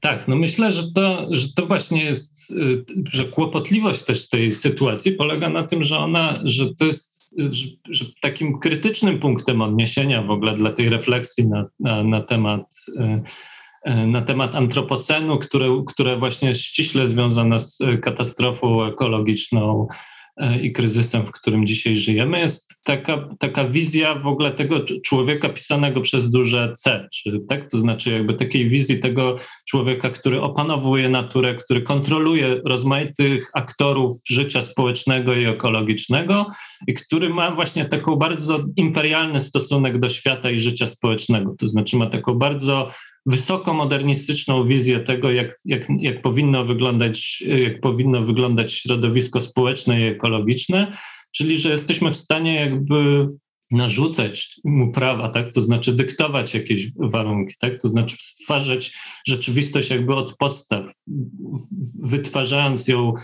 Tak, 0.06 0.28
no 0.28 0.36
myślę, 0.36 0.72
że 0.72 0.92
to, 0.92 1.26
że 1.30 1.52
to 1.52 1.66
właśnie 1.66 2.04
jest, 2.04 2.50
y, 2.50 2.84
że 3.12 3.24
kłopotliwość 3.24 4.02
też 4.02 4.28
tej 4.28 4.52
sytuacji 4.52 5.12
polega 5.12 5.48
na 5.48 5.62
tym, 5.62 5.82
że 5.82 5.98
ona, 5.98 6.40
że 6.44 6.74
to 6.74 6.84
jest 6.84 7.34
że, 7.50 7.66
że 7.90 8.04
takim 8.20 8.58
krytycznym 8.58 9.18
punktem 9.20 9.62
odniesienia 9.62 10.22
w 10.22 10.30
ogóle 10.30 10.54
dla 10.54 10.72
tej 10.72 10.88
refleksji 10.88 11.48
na, 11.48 11.66
na, 11.80 12.04
na 12.04 12.20
temat 12.20 12.74
y, 12.88 13.90
y, 13.90 14.06
na 14.06 14.22
temat 14.22 14.54
antropocenu, 14.54 15.38
które, 15.38 15.82
które 15.86 16.16
właśnie 16.16 16.48
jest 16.48 16.60
ściśle 16.60 17.08
związane 17.08 17.58
z 17.58 17.78
katastrofą 18.02 18.84
ekologiczną 18.84 19.86
i 20.62 20.72
kryzysem, 20.72 21.26
w 21.26 21.32
którym 21.32 21.66
dzisiaj 21.66 21.96
żyjemy, 21.96 22.38
jest 22.38 22.80
taka, 22.84 23.28
taka 23.38 23.64
wizja 23.64 24.14
w 24.14 24.26
ogóle 24.26 24.50
tego 24.50 24.80
człowieka 25.04 25.48
pisanego 25.48 26.00
przez 26.00 26.30
duże 26.30 26.72
C, 26.78 27.08
czy, 27.12 27.40
tak? 27.48 27.70
to 27.70 27.78
znaczy 27.78 28.10
jakby 28.10 28.34
takiej 28.34 28.68
wizji 28.68 28.98
tego 28.98 29.36
człowieka, 29.68 30.10
który 30.10 30.40
opanowuje 30.40 31.08
naturę, 31.08 31.54
który 31.54 31.82
kontroluje 31.82 32.60
rozmaitych 32.64 33.50
aktorów 33.54 34.16
życia 34.28 34.62
społecznego 34.62 35.34
i 35.34 35.44
ekologicznego 35.44 36.46
i 36.86 36.94
który 36.94 37.28
ma 37.28 37.50
właśnie 37.50 37.84
taką 37.84 38.16
bardzo 38.16 38.64
imperialny 38.76 39.40
stosunek 39.40 39.98
do 39.98 40.08
świata 40.08 40.50
i 40.50 40.60
życia 40.60 40.86
społecznego, 40.86 41.54
to 41.58 41.66
znaczy 41.66 41.96
ma 41.96 42.06
taką 42.06 42.34
bardzo 42.34 42.90
wysoko 43.26 43.74
modernistyczną 43.74 44.64
wizję 44.64 45.00
tego, 45.00 45.30
jak, 45.30 45.56
jak, 45.64 45.86
jak, 45.98 46.22
powinno 46.22 46.64
wyglądać, 46.64 47.44
jak 47.62 47.80
powinno 47.80 48.22
wyglądać 48.22 48.72
środowisko 48.72 49.40
społeczne 49.40 50.00
i 50.00 50.04
ekologiczne, 50.04 50.96
czyli 51.32 51.58
że 51.58 51.70
jesteśmy 51.70 52.10
w 52.10 52.16
stanie 52.16 52.54
jakby 52.54 53.28
narzucać 53.70 54.60
mu 54.64 54.92
prawa, 54.92 55.28
tak? 55.28 55.52
to 55.52 55.60
znaczy 55.60 55.92
dyktować 55.92 56.54
jakieś 56.54 56.92
warunki, 56.98 57.54
tak? 57.58 57.82
to 57.82 57.88
znaczy 57.88 58.16
stwarzać 58.20 58.92
rzeczywistość 59.26 59.90
jakby 59.90 60.14
od 60.14 60.36
podstaw, 60.36 60.84
wytwarzając 62.02 62.88
ją, 62.88 63.14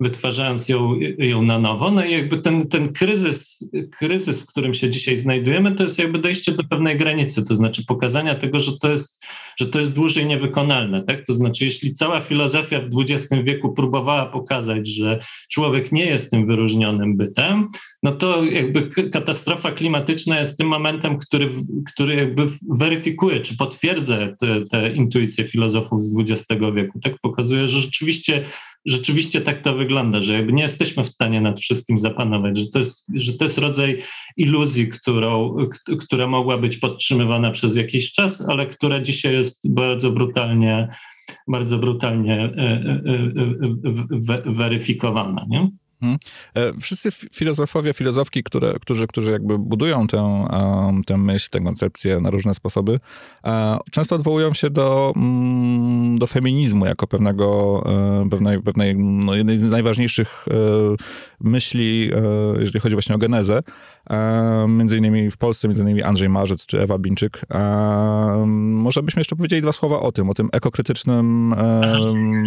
wytwarzając 0.00 0.68
ją, 0.68 0.94
ją 1.18 1.42
na 1.42 1.58
nowo. 1.58 1.90
No 1.90 2.04
i 2.04 2.12
jakby 2.12 2.38
ten, 2.38 2.68
ten 2.68 2.92
kryzys, 2.92 3.68
kryzys, 3.98 4.42
w 4.42 4.46
którym 4.46 4.74
się 4.74 4.90
dzisiaj 4.90 5.16
znajdujemy, 5.16 5.74
to 5.74 5.82
jest 5.82 5.98
jakby 5.98 6.18
dojście 6.18 6.52
do 6.52 6.64
pewnej 6.64 6.96
granicy, 6.96 7.44
to 7.44 7.54
znaczy 7.54 7.84
pokazania 7.86 8.34
tego, 8.34 8.60
że 8.60 8.78
to 8.78 8.90
jest, 8.90 9.24
że 9.56 9.66
to 9.66 9.78
jest 9.78 9.92
dłużej 9.92 10.26
niewykonalne. 10.26 11.02
Tak? 11.02 11.26
To 11.26 11.34
znaczy, 11.34 11.64
jeśli 11.64 11.94
cała 11.94 12.20
filozofia 12.20 12.80
w 12.80 13.00
XX 13.00 13.42
wieku 13.42 13.72
próbowała 13.72 14.26
pokazać, 14.26 14.88
że 14.88 15.18
człowiek 15.50 15.92
nie 15.92 16.06
jest 16.06 16.30
tym 16.30 16.46
wyróżnionym 16.46 17.16
bytem, 17.16 17.68
no 18.02 18.12
to 18.12 18.44
jakby 18.44 19.10
katastrofa 19.10 19.72
klimatyczna 19.72 19.91
jest 20.38 20.58
tym 20.58 20.66
momentem, 20.66 21.18
który, 21.18 21.50
który 21.92 22.14
jakby 22.14 22.46
weryfikuje, 22.70 23.40
czy 23.40 23.56
potwierdza 23.56 24.16
te, 24.40 24.64
te 24.70 24.92
intuicje 24.92 25.44
filozofów 25.44 26.00
z 26.00 26.20
XX 26.20 26.46
wieku. 26.74 27.00
Tak 27.00 27.18
pokazuje, 27.22 27.68
że 27.68 27.80
rzeczywiście 27.80 28.44
rzeczywiście 28.84 29.40
tak 29.40 29.62
to 29.62 29.74
wygląda, 29.74 30.20
że 30.20 30.32
jakby 30.32 30.52
nie 30.52 30.62
jesteśmy 30.62 31.04
w 31.04 31.08
stanie 31.08 31.40
nad 31.40 31.60
wszystkim 31.60 31.98
zapanować, 31.98 32.58
że 32.58 32.66
to 32.66 32.78
jest, 32.78 33.06
że 33.14 33.32
to 33.32 33.44
jest 33.44 33.58
rodzaj 33.58 34.02
iluzji, 34.36 34.88
którą, 34.88 35.56
która 36.00 36.26
mogła 36.26 36.58
być 36.58 36.76
podtrzymywana 36.76 37.50
przez 37.50 37.76
jakiś 37.76 38.12
czas, 38.12 38.40
ale 38.48 38.66
która 38.66 39.00
dzisiaj 39.00 39.34
jest 39.34 39.74
bardzo 39.74 40.10
brutalnie, 40.10 40.88
bardzo 41.48 41.78
brutalnie 41.78 42.34
e, 42.34 42.48
e, 42.56 43.02
e, 44.36 44.52
weryfikowana. 44.52 45.46
Nie? 45.48 45.70
Mhm. 46.02 46.18
E, 46.54 46.80
wszyscy 46.80 47.10
filozofowie, 47.32 47.92
filozofki, 47.92 48.42
które, 48.42 48.74
którzy, 48.80 49.06
którzy 49.06 49.30
jakby 49.30 49.58
budują 49.58 50.06
tę, 50.06 50.46
tę 51.06 51.16
myśl, 51.16 51.50
tę 51.50 51.60
koncepcję 51.60 52.20
na 52.20 52.30
różne 52.30 52.54
sposoby, 52.54 53.00
e, 53.44 53.78
często 53.90 54.16
odwołują 54.16 54.54
się 54.54 54.70
do, 54.70 55.12
mm, 55.16 56.18
do 56.18 56.26
feminizmu 56.26 56.86
jako 56.86 57.06
pewnego, 57.06 57.52
pewnej, 58.30 58.62
pewnej 58.62 58.96
no 58.96 59.34
jednej 59.34 59.58
z 59.58 59.62
najważniejszych 59.62 60.46
myśli, 61.40 62.10
jeżeli 62.60 62.80
chodzi 62.80 62.94
właśnie 62.94 63.14
o 63.14 63.18
genezę. 63.18 63.62
Między 64.68 64.98
innymi 64.98 65.30
w 65.30 65.36
Polsce, 65.36 65.68
między 65.68 65.82
innymi 65.82 66.02
Andrzej 66.02 66.28
Marzec 66.28 66.66
czy 66.66 66.80
Ewa 66.80 66.98
Binczyk. 66.98 67.40
Może 68.46 69.02
byśmy 69.02 69.20
jeszcze 69.20 69.36
powiedzieli 69.36 69.62
dwa 69.62 69.72
słowa 69.72 70.00
o 70.00 70.12
tym, 70.12 70.30
o 70.30 70.34
tym 70.34 70.48
ekokrytycznym 70.52 71.54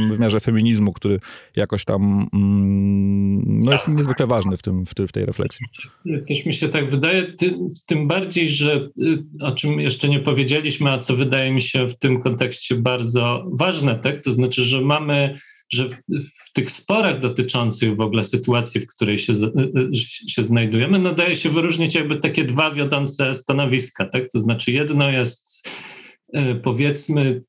wymiarze 0.10 0.40
feminizmu, 0.40 0.94
który 0.94 1.20
jakoś 1.56 1.86
tam 1.86 2.28
mm, 2.34 3.45
no 3.46 3.72
jest 3.72 3.88
niezwykle 3.88 4.28
ważny 4.28 4.58
w, 4.58 4.62
tym, 4.62 4.86
w, 4.86 4.90
w 5.08 5.12
tej 5.12 5.25
refleksji. 5.25 5.66
Też 6.28 6.46
mi 6.46 6.54
się 6.54 6.70
tak 6.70 6.90
wydaje, 6.90 7.34
tym, 7.34 7.68
tym 7.86 8.08
bardziej, 8.08 8.50
że 8.50 8.90
y, 9.00 9.24
o 9.42 9.52
czym 9.52 9.80
jeszcze 9.80 10.10
nie 10.10 10.20
powiedzieliśmy, 10.20 10.92
a 10.92 11.00
co 11.00 11.16
wydaje 11.16 11.52
mi 11.52 11.62
się 11.62 11.88
w 11.88 12.00
tym 12.00 12.22
kontekście 12.22 12.75
bardzo 12.75 13.46
ważne, 13.52 14.00
tak? 14.00 14.24
to 14.24 14.32
znaczy, 14.32 14.66
że 14.66 14.82
mamy 14.82 15.40
że 15.70 15.86
w, 15.86 15.94
w, 16.10 16.54
tych 16.54 16.72
sporach 16.72 17.20
dotyczących 17.20 17.96
w 17.96 18.02
ogóle 18.02 18.24
sytuacji, 18.24 18.82
w 18.82 18.88
której 18.88 19.20
się, 19.20 19.34
y, 19.34 19.38
y, 19.80 19.96
się 20.30 20.44
znajdujemy, 20.44 21.00
no 21.00 21.14
daje 21.14 21.36
się 21.36 21.50
wyróżnić 21.50 21.96
jakby 21.96 22.18
takie 22.18 22.44
dwa 22.44 22.72
wiodące 22.72 23.36
stanowiska. 23.36 24.06
Tak? 24.06 24.30
To 24.30 24.40
znaczy 24.40 24.72
jedno 24.72 25.12
jest 25.12 25.70
powiedzmy 26.64 27.42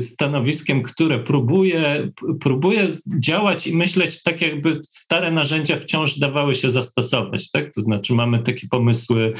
stanowiskiem, 0.00 0.82
które 0.82 1.18
próbuje, 1.18 2.10
próbuje 2.40 2.88
działać 3.18 3.66
i 3.66 3.76
myśleć 3.76 4.22
tak, 4.22 4.40
jakby 4.40 4.80
stare 4.82 5.30
narzędzia 5.30 5.76
wciąż 5.76 6.18
dawały 6.18 6.54
się 6.54 6.70
zastosować. 6.70 7.50
Tak? 7.50 7.74
To 7.74 7.80
znaczy 7.80 8.14
mamy 8.14 8.38
takie 8.38 8.68
pomysły 8.68 9.32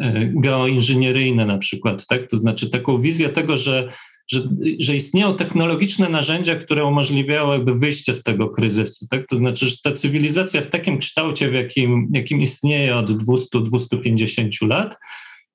y, 0.00 0.32
geoinżynieryjne 0.36 1.46
na 1.46 1.58
przykład, 1.58 2.06
tak? 2.06 2.26
to 2.30 2.36
znaczy 2.36 2.70
taką 2.70 2.98
wizję 2.98 3.28
tego, 3.28 3.58
że, 3.58 3.92
że, 4.30 4.42
że 4.78 4.96
istnieją 4.96 5.36
technologiczne 5.36 6.08
narzędzia, 6.08 6.54
które 6.54 6.84
umożliwiają 6.84 7.52
jakby 7.52 7.74
wyjście 7.74 8.14
z 8.14 8.22
tego 8.22 8.48
kryzysu. 8.48 9.06
Tak? 9.10 9.26
To 9.26 9.36
znaczy, 9.36 9.66
że 9.66 9.76
ta 9.84 9.92
cywilizacja 9.92 10.62
w 10.62 10.66
takim 10.66 10.98
kształcie, 10.98 11.50
w 11.50 11.54
jakim, 11.54 12.08
jakim 12.14 12.40
istnieje 12.40 12.96
od 12.96 13.10
200-250 13.10 14.66
lat, 14.68 14.96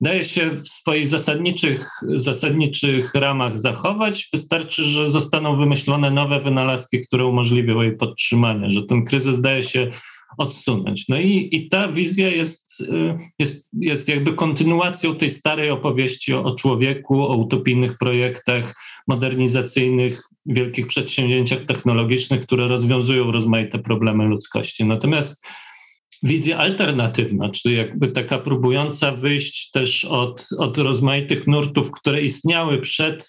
daje 0.00 0.24
się 0.24 0.50
w 0.50 0.68
swoich 0.68 1.08
zasadniczych, 1.08 1.90
zasadniczych 2.02 3.14
ramach 3.14 3.60
zachować. 3.60 4.28
Wystarczy, 4.32 4.82
że 4.82 5.10
zostaną 5.10 5.56
wymyślone 5.56 6.10
nowe 6.10 6.40
wynalazki, 6.40 7.00
które 7.00 7.24
umożliwią 7.26 7.80
jej 7.80 7.96
podtrzymanie, 7.96 8.70
że 8.70 8.82
ten 8.82 9.04
kryzys 9.04 9.40
daje 9.40 9.62
się 9.62 9.90
odsunąć. 10.38 11.08
No 11.08 11.20
i, 11.20 11.48
i 11.52 11.68
ta 11.68 11.92
wizja 11.92 12.28
jest, 12.28 12.84
jest, 13.38 13.68
jest 13.72 14.08
jakby 14.08 14.32
kontynuacją 14.32 15.16
tej 15.16 15.30
starej 15.30 15.70
opowieści 15.70 16.34
o, 16.34 16.44
o 16.44 16.54
człowieku, 16.54 17.22
o 17.22 17.36
utopijnych 17.36 17.98
projektach 17.98 18.74
modernizacyjnych, 19.08 20.22
wielkich 20.46 20.86
przedsięwzięciach 20.86 21.60
technologicznych, 21.60 22.40
które 22.42 22.68
rozwiązują 22.68 23.32
rozmaite 23.32 23.78
problemy 23.78 24.24
ludzkości. 24.24 24.84
Natomiast 24.84 25.46
wizja 26.22 26.58
alternatywna, 26.58 27.50
czyli 27.50 27.76
jakby 27.76 28.08
taka 28.08 28.38
próbująca 28.38 29.12
wyjść 29.12 29.70
też 29.70 30.04
od, 30.04 30.48
od 30.58 30.78
rozmaitych 30.78 31.46
nurtów, 31.46 31.92
które 31.92 32.22
istniały 32.22 32.78
przed, 32.78 33.28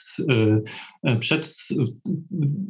y, 1.10 1.16
przed 1.16 1.56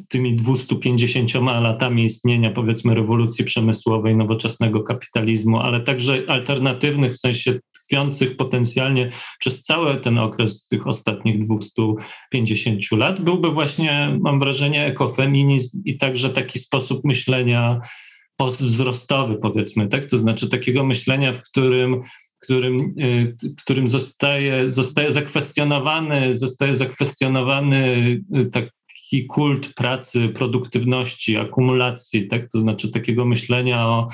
tymi 0.09 0.35
250 0.35 1.33
latami 1.35 2.03
istnienia, 2.05 2.51
powiedzmy, 2.51 2.95
rewolucji 2.95 3.45
przemysłowej, 3.45 4.15
nowoczesnego 4.15 4.83
kapitalizmu, 4.83 5.57
ale 5.57 5.79
także 5.79 6.23
alternatywnych, 6.27 7.13
w 7.13 7.19
sensie 7.19 7.59
tkwiących 7.71 8.37
potencjalnie 8.37 9.09
przez 9.39 9.63
cały 9.63 9.97
ten 9.97 10.17
okres 10.17 10.67
tych 10.67 10.87
ostatnich 10.87 11.39
250 11.39 12.91
lat, 12.91 13.21
byłby 13.21 13.51
właśnie, 13.51 14.17
mam 14.21 14.39
wrażenie, 14.39 14.85
ekofeminizm 14.85 15.81
i 15.85 15.97
także 15.97 16.29
taki 16.29 16.59
sposób 16.59 17.05
myślenia 17.05 17.81
postwzrostowy, 18.39 19.35
powiedzmy, 19.35 19.87
tak? 19.87 20.09
To 20.09 20.17
znaczy 20.17 20.49
takiego 20.49 20.83
myślenia, 20.83 21.33
w 21.33 21.41
którym 21.41 22.01
którym, 22.39 22.95
y, 22.99 23.35
którym 23.63 23.87
zostaje, 23.87 24.69
zostaje 24.69 25.11
zakwestionowany, 25.11 26.35
zostaje 26.35 26.75
zakwestionowany 26.75 27.95
y, 28.37 28.45
taki 28.45 29.25
kult 29.25 29.73
pracy, 29.73 30.29
produktywności, 30.29 31.37
akumulacji, 31.37 32.27
tak? 32.27 32.51
to 32.51 32.59
znaczy 32.59 32.91
takiego 32.91 33.25
myślenia 33.25 33.87
o, 33.87 34.07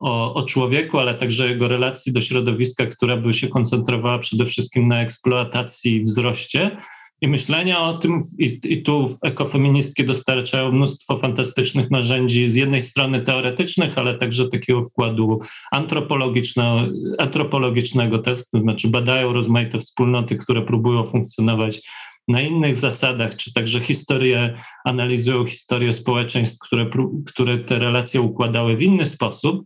o, 0.00 0.34
o 0.34 0.46
człowieku, 0.46 0.98
ale 0.98 1.14
także 1.14 1.48
jego 1.48 1.68
relacji 1.68 2.12
do 2.12 2.20
środowiska, 2.20 2.86
która 2.86 3.16
by 3.16 3.32
się 3.32 3.48
koncentrowała 3.48 4.18
przede 4.18 4.46
wszystkim 4.46 4.88
na 4.88 5.02
eksploatacji 5.02 5.96
i 5.96 6.02
wzroście, 6.02 6.76
i 7.20 7.28
myślenia 7.28 7.80
o 7.80 7.98
tym, 7.98 8.18
i, 8.38 8.60
i 8.64 8.82
tu 8.82 9.08
ekofeministki 9.22 10.04
dostarczają 10.04 10.72
mnóstwo 10.72 11.16
fantastycznych 11.16 11.90
narzędzi, 11.90 12.50
z 12.50 12.54
jednej 12.54 12.82
strony 12.82 13.20
teoretycznych, 13.20 13.98
ale 13.98 14.14
także 14.14 14.48
takiego 14.48 14.82
wkładu 14.82 15.40
antropologicznego, 15.72 16.80
antropologicznego 17.18 18.18
to 18.18 18.60
znaczy 18.60 18.88
badają 18.88 19.32
rozmaite 19.32 19.78
wspólnoty, 19.78 20.36
które 20.36 20.62
próbują 20.62 21.04
funkcjonować 21.04 21.80
na 22.28 22.40
innych 22.40 22.76
zasadach, 22.76 23.36
czy 23.36 23.52
także 23.52 23.80
historię, 23.80 24.58
analizują 24.84 25.46
historię 25.46 25.92
społeczeństw, 25.92 26.58
które, 26.58 26.86
które 27.26 27.58
te 27.58 27.78
relacje 27.78 28.20
układały 28.20 28.76
w 28.76 28.82
inny 28.82 29.06
sposób. 29.06 29.64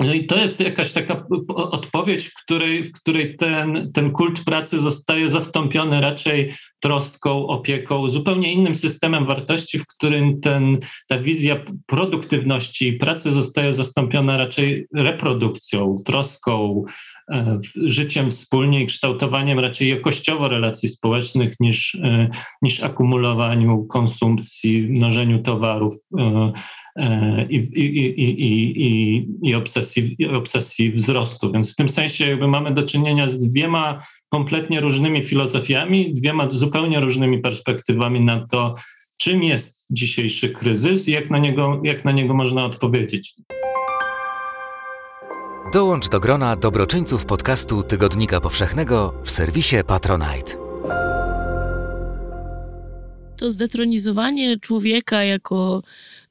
No 0.00 0.14
i 0.14 0.26
to 0.26 0.38
jest 0.38 0.60
jakaś 0.60 0.92
taka 0.92 1.26
odpowiedź, 1.56 2.26
w 2.26 2.34
której, 2.34 2.84
w 2.84 2.92
której 2.92 3.36
ten, 3.36 3.90
ten 3.94 4.10
kult 4.10 4.44
pracy 4.44 4.80
zostaje 4.80 5.30
zastąpiony 5.30 6.00
raczej 6.00 6.52
troską, 6.80 7.46
opieką, 7.46 8.08
zupełnie 8.08 8.52
innym 8.52 8.74
systemem 8.74 9.26
wartości, 9.26 9.78
w 9.78 9.86
którym 9.86 10.40
ten, 10.40 10.78
ta 11.08 11.18
wizja 11.18 11.64
produktywności 11.86 12.92
pracy 12.92 13.32
zostaje 13.32 13.74
zastąpiona 13.74 14.36
raczej 14.36 14.86
reprodukcją, 14.94 15.94
troską, 16.04 16.84
życiem 17.84 18.30
wspólnie 18.30 18.82
i 18.82 18.86
kształtowaniem 18.86 19.58
raczej 19.58 19.88
jakościowo 19.88 20.48
relacji 20.48 20.88
społecznych 20.88 21.54
niż, 21.60 21.94
e, 21.94 22.28
niż 22.62 22.82
akumulowaniu 22.82 23.84
konsumpcji, 23.84 24.82
mnożeniu 24.82 25.42
towarów 25.42 25.94
e, 26.18 26.52
i, 27.50 27.56
i, 27.56 28.06
i, 28.22 28.46
i, 28.86 29.28
i, 29.42 29.54
obsesji, 29.54 30.16
obsesji 30.34 30.90
wzrostu. 30.90 31.52
Więc 31.52 31.72
w 31.72 31.76
tym 31.76 31.88
sensie 31.88 32.28
jakby 32.28 32.48
mamy 32.48 32.74
do 32.74 32.82
czynienia 32.82 33.28
z 33.28 33.38
dwiema 33.38 34.02
kompletnie 34.28 34.80
różnymi 34.80 35.22
filozofiami, 35.22 36.14
dwiema 36.14 36.48
zupełnie 36.50 37.00
różnymi 37.00 37.38
perspektywami 37.38 38.20
na 38.20 38.46
to, 38.46 38.74
czym 39.18 39.42
jest 39.42 39.86
dzisiejszy 39.90 40.50
kryzys 40.50 41.08
i 41.08 41.12
jak 41.12 41.30
na 41.30 41.38
niego, 41.38 41.80
jak 41.84 42.04
na 42.04 42.12
niego 42.12 42.34
można 42.34 42.64
odpowiedzieć. 42.64 43.34
Dołącz 45.68 46.08
do 46.08 46.20
grona 46.20 46.56
dobroczyńców 46.56 47.26
podcastu 47.26 47.82
Tygodnika 47.82 48.40
Powszechnego 48.40 49.14
w 49.24 49.30
serwisie 49.30 49.76
Patronite. 49.86 50.56
To 53.36 53.50
zdetronizowanie 53.50 54.58
człowieka 54.60 55.24
jako 55.24 55.82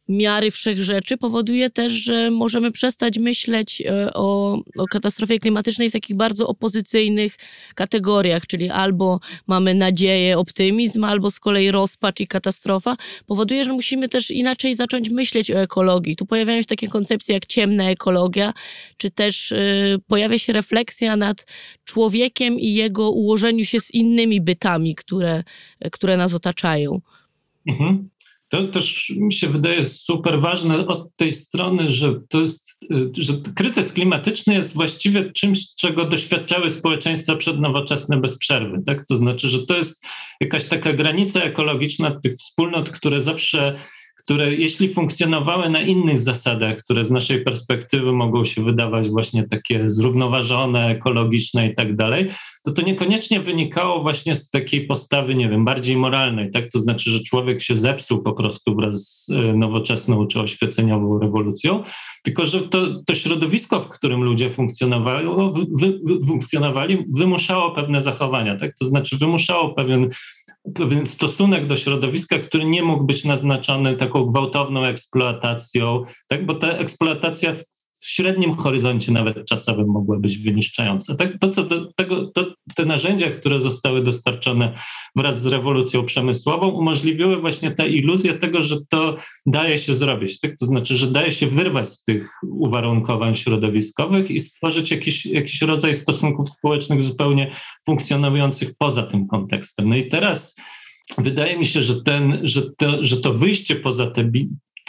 miary 0.10 0.52
wszechrzeczy 0.52 1.18
powoduje 1.18 1.70
też, 1.70 1.94
że 1.94 2.32
możemy 2.32 2.72
przestać 2.72 3.20
myśleć 3.20 3.82
e, 3.82 4.14
o, 4.14 4.54
o, 4.78 4.86
katastrofie 4.86 5.40
klimatycznej 5.40 5.90
w 5.90 5.94
takich 5.94 6.16
bardzo 6.16 6.48
opozycyjnych 6.48 7.36
kategoriach, 7.76 8.48
czyli 8.48 8.70
albo 8.70 9.20
mamy 9.48 9.76
nadzieję, 9.76 10.38
optymizm, 10.38 11.04
albo 11.04 11.32
z 11.32 11.40
kolei 11.40 11.72
rozpacz 11.72 12.20
i 12.20 12.28
katastrofa. 12.28 12.98
Powoduje, 13.26 13.66
że 13.66 13.74
musimy 13.74 14.10
też 14.10 14.32
inaczej 14.32 14.76
zacząć 14.76 15.10
myśleć 15.10 15.52
o 15.52 15.60
ekologii. 15.62 16.16
Tu 16.16 16.26
pojawiają 16.26 16.62
się 16.62 16.68
takie 16.68 16.88
koncepcje 16.88 17.34
jak 17.34 17.46
ciemna 17.46 17.90
ekologia, 17.90 18.54
czy 18.98 19.12
też 19.12 19.52
y, 19.52 19.98
pojawia 20.08 20.40
się 20.40 20.54
refleksja 20.54 21.16
nad 21.16 21.46
człowiekiem 21.84 22.60
i 22.60 22.74
jego 22.74 23.12
ułożeniu 23.12 23.66
się 23.66 23.80
z 23.80 23.94
innymi 23.94 24.42
bytami, 24.42 24.96
które, 24.96 25.44
które 25.92 26.18
nas 26.18 26.34
otaczają. 26.34 27.02
Mhm. 27.68 28.10
To 28.50 28.68
też 28.68 29.14
mi 29.18 29.34
się 29.34 29.48
wydaje 29.48 29.86
super 29.86 30.42
ważne 30.42 30.88
od 30.88 31.16
tej 31.16 31.32
strony, 31.32 31.90
że 31.90 32.22
to 32.30 32.42
jest, 32.42 32.80
że 33.18 33.34
kryzys 33.56 33.94
klimatyczny 33.94 34.54
jest 34.54 34.74
właściwie 34.74 35.32
czymś, 35.32 35.76
czego 35.76 36.06
doświadczały 36.06 36.70
społeczeństwa 36.70 37.36
przednowoczesne 37.36 38.18
bez 38.18 38.38
przerwy. 38.38 38.78
Tak? 38.86 39.06
To 39.06 39.18
znaczy, 39.18 39.50
że 39.50 39.66
to 39.66 39.78
jest 39.78 40.06
jakaś 40.42 40.66
taka 40.66 40.94
granica 40.94 41.42
ekologiczna 41.42 42.20
tych 42.24 42.34
wspólnot, 42.34 42.90
które 42.90 43.22
zawsze 43.22 43.80
które 44.30 44.56
jeśli 44.56 44.90
funkcjonowały 44.90 45.70
na 45.70 45.82
innych 45.82 46.20
zasadach, 46.20 46.78
które 46.78 47.06
z 47.06 47.12
naszej 47.12 47.44
perspektywy 47.44 48.14
mogą 48.14 48.46
się 48.46 48.64
wydawać 48.64 49.10
właśnie 49.10 49.48
takie 49.48 49.84
zrównoważone, 49.88 50.88
ekologiczne 50.88 51.68
i 51.68 51.76
tak 51.76 51.96
dalej, 51.96 52.30
to 52.64 52.72
to 52.72 52.82
niekoniecznie 52.82 53.40
wynikało 53.40 54.02
właśnie 54.02 54.36
z 54.36 54.50
takiej 54.50 54.88
postawy, 54.88 55.36
nie 55.36 55.50
wiem, 55.50 55.66
bardziej 55.66 55.98
moralnej, 55.98 56.52
tak? 56.52 56.72
To 56.72 56.80
znaczy, 56.80 57.12
że 57.12 57.20
człowiek 57.20 57.62
się 57.62 57.76
zepsuł 57.76 58.24
po 58.24 58.34
prostu 58.34 58.76
wraz 58.76 58.96
z 58.96 59.30
e, 59.30 59.54
nowoczesną 59.54 60.28
czy 60.28 60.40
oświeceniową 60.40 61.20
rewolucją, 61.20 61.84
tylko 62.24 62.46
że 62.46 62.62
to, 62.62 63.04
to 63.06 63.16
środowisko, 63.16 63.80
w 63.80 63.90
którym 63.90 64.24
ludzie 64.24 64.50
funkcjonowali, 64.50 65.28
wy, 65.80 66.00
wy, 66.04 66.26
funkcjonowali, 66.28 67.06
wymuszało 67.18 67.72
pewne 67.72 68.02
zachowania, 68.02 68.56
tak? 68.56 68.76
To 68.80 68.86
znaczy 68.86 69.18
wymuszało 69.18 69.70
pewien 69.70 70.10
pewien 70.76 71.06
stosunek 71.06 71.68
do 71.68 71.78
środowiska, 71.78 72.40
który 72.40 72.66
nie 72.66 72.84
mógł 72.84 73.04
być 73.04 73.26
naznaczony 73.26 73.96
taką 73.96 74.26
gwałtowną 74.26 74.86
eksploatacją, 74.86 76.04
tak? 76.28 76.46
bo 76.46 76.54
ta 76.54 76.68
eksploatacja 76.68 77.56
w 78.00 78.08
średnim 78.08 78.56
horyzoncie 78.56 79.12
nawet 79.12 79.46
czasowym 79.46 79.88
mogła 79.88 80.20
być 80.20 80.38
wyniszczająca. 80.38 81.16
Tak, 81.16 81.38
to, 81.40 81.50
co 81.50 81.64
do 81.64 81.94
tego, 81.94 82.32
to, 82.32 82.54
te 82.76 82.86
narzędzia, 82.86 83.32
które 83.32 83.62
zostały 83.62 84.04
dostarczone 84.04 84.74
wraz 85.16 85.42
z 85.42 85.46
rewolucją 85.46 86.06
przemysłową, 86.06 86.68
umożliwiły 86.68 87.42
właśnie 87.42 87.72
tę 87.72 87.88
iluzję 87.88 88.34
tego, 88.34 88.64
że 88.64 88.78
to 88.90 89.16
daje 89.46 89.78
się 89.78 89.96
zrobić. 89.96 90.40
Tak? 90.40 90.56
To 90.60 90.66
znaczy, 90.66 90.96
że 90.96 91.08
daje 91.08 91.32
się 91.32 91.48
wyrwać 91.48 91.90
z 91.90 92.04
tych 92.04 92.30
uwarunkowań 92.44 93.36
środowiskowych 93.36 94.32
i 94.32 94.40
stworzyć 94.40 94.92
jakiś, 94.92 95.26
jakiś 95.26 95.62
rodzaj 95.62 95.96
stosunków 95.96 96.50
społecznych 96.50 97.02
zupełnie 97.02 97.52
funkcjonujących 97.86 98.74
poza 98.78 99.04
tym 99.04 99.28
kontekstem. 99.28 99.90
No 99.90 99.96
i 99.96 100.10
teraz 100.10 100.56
wydaje 101.18 101.58
mi 101.58 101.66
się, 101.66 101.84
że, 101.84 102.04
ten, 102.04 102.40
że, 102.44 102.62
to, 102.78 103.04
że 103.04 103.18
to 103.18 103.34
wyjście 103.34 103.76
poza 103.76 104.12
te 104.12 104.24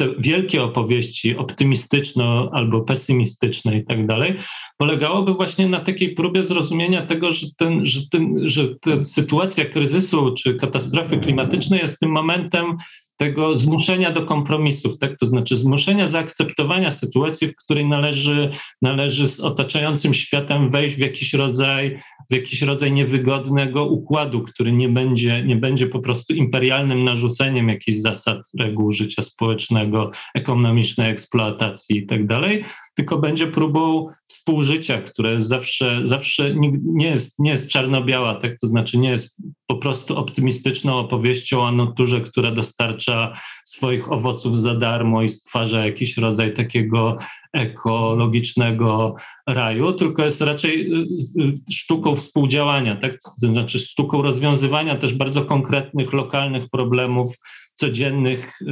te 0.00 0.08
wielkie 0.18 0.62
opowieści 0.62 1.36
optymistyczne 1.36 2.48
albo 2.52 2.80
pesymistyczne 2.80 3.76
i 3.76 3.84
tak 3.84 4.06
dalej, 4.06 4.36
polegałoby 4.76 5.32
właśnie 5.32 5.68
na 5.68 5.80
takiej 5.80 6.14
próbie 6.14 6.44
zrozumienia 6.44 7.06
tego, 7.06 7.32
że, 7.32 7.46
ten, 7.56 7.86
że, 7.86 8.00
ten, 8.10 8.48
że 8.48 8.68
ta 8.78 9.02
sytuacja 9.02 9.64
kryzysu 9.64 10.34
czy 10.34 10.54
katastrofy 10.54 11.18
klimatycznej 11.18 11.80
jest 11.80 11.98
tym 11.98 12.10
momentem 12.10 12.76
tego 13.20 13.56
zmuszenia 13.56 14.10
do 14.10 14.22
kompromisów, 14.22 14.98
tak? 14.98 15.18
to 15.18 15.26
znaczy 15.26 15.56
zmuszenia 15.56 16.06
zaakceptowania 16.06 16.90
sytuacji, 16.90 17.48
w 17.48 17.56
której 17.56 17.88
należy, 17.88 18.50
należy 18.82 19.28
z 19.28 19.40
otaczającym 19.40 20.14
światem 20.14 20.68
wejść 20.68 20.94
w 20.94 20.98
jakiś 20.98 21.34
rodzaj, 21.34 21.98
w 22.30 22.34
jakiś 22.34 22.62
rodzaj 22.62 22.92
niewygodnego 22.92 23.84
układu, 23.84 24.42
który 24.42 24.72
nie 24.72 24.88
będzie, 24.88 25.42
nie 25.44 25.56
będzie 25.56 25.86
po 25.86 26.00
prostu 26.00 26.34
imperialnym 26.34 27.04
narzuceniem 27.04 27.68
jakichś 27.68 27.98
zasad, 27.98 28.38
reguł 28.60 28.92
życia 28.92 29.22
społecznego, 29.22 30.10
ekonomicznej 30.34 31.10
eksploatacji 31.10 31.98
i 31.98 32.06
tak 32.06 32.26
tylko 33.00 33.18
będzie 33.18 33.46
próbą 33.46 34.08
współżycia, 34.24 35.02
które 35.02 35.40
zawsze, 35.40 36.00
zawsze 36.02 36.54
nie 36.82 37.06
jest, 37.06 37.38
nie 37.38 37.50
jest 37.50 37.68
czarno-biała, 37.68 38.34
tak? 38.34 38.58
to 38.60 38.66
znaczy 38.66 38.98
nie 38.98 39.10
jest 39.10 39.36
po 39.66 39.76
prostu 39.76 40.16
optymistyczną 40.16 40.94
opowieścią 40.96 41.60
o 41.60 41.72
naturze, 41.72 42.20
która 42.20 42.50
dostarcza 42.50 43.36
swoich 43.64 44.12
owoców 44.12 44.56
za 44.56 44.74
darmo 44.74 45.22
i 45.22 45.28
stwarza 45.28 45.86
jakiś 45.86 46.16
rodzaj 46.16 46.54
takiego 46.54 47.18
ekologicznego 47.52 49.14
raju, 49.48 49.92
tylko 49.92 50.24
jest 50.24 50.40
raczej 50.40 50.92
y, 50.92 51.06
y, 51.42 51.54
sztuką 51.72 52.14
współdziałania, 52.14 52.96
tak? 52.96 53.12
to 53.12 53.46
znaczy 53.46 53.78
sztuką 53.78 54.22
rozwiązywania 54.22 54.94
też 54.94 55.14
bardzo 55.14 55.44
konkretnych, 55.44 56.12
lokalnych 56.12 56.68
problemów 56.70 57.36
codziennych, 57.80 58.58
y, 58.62 58.66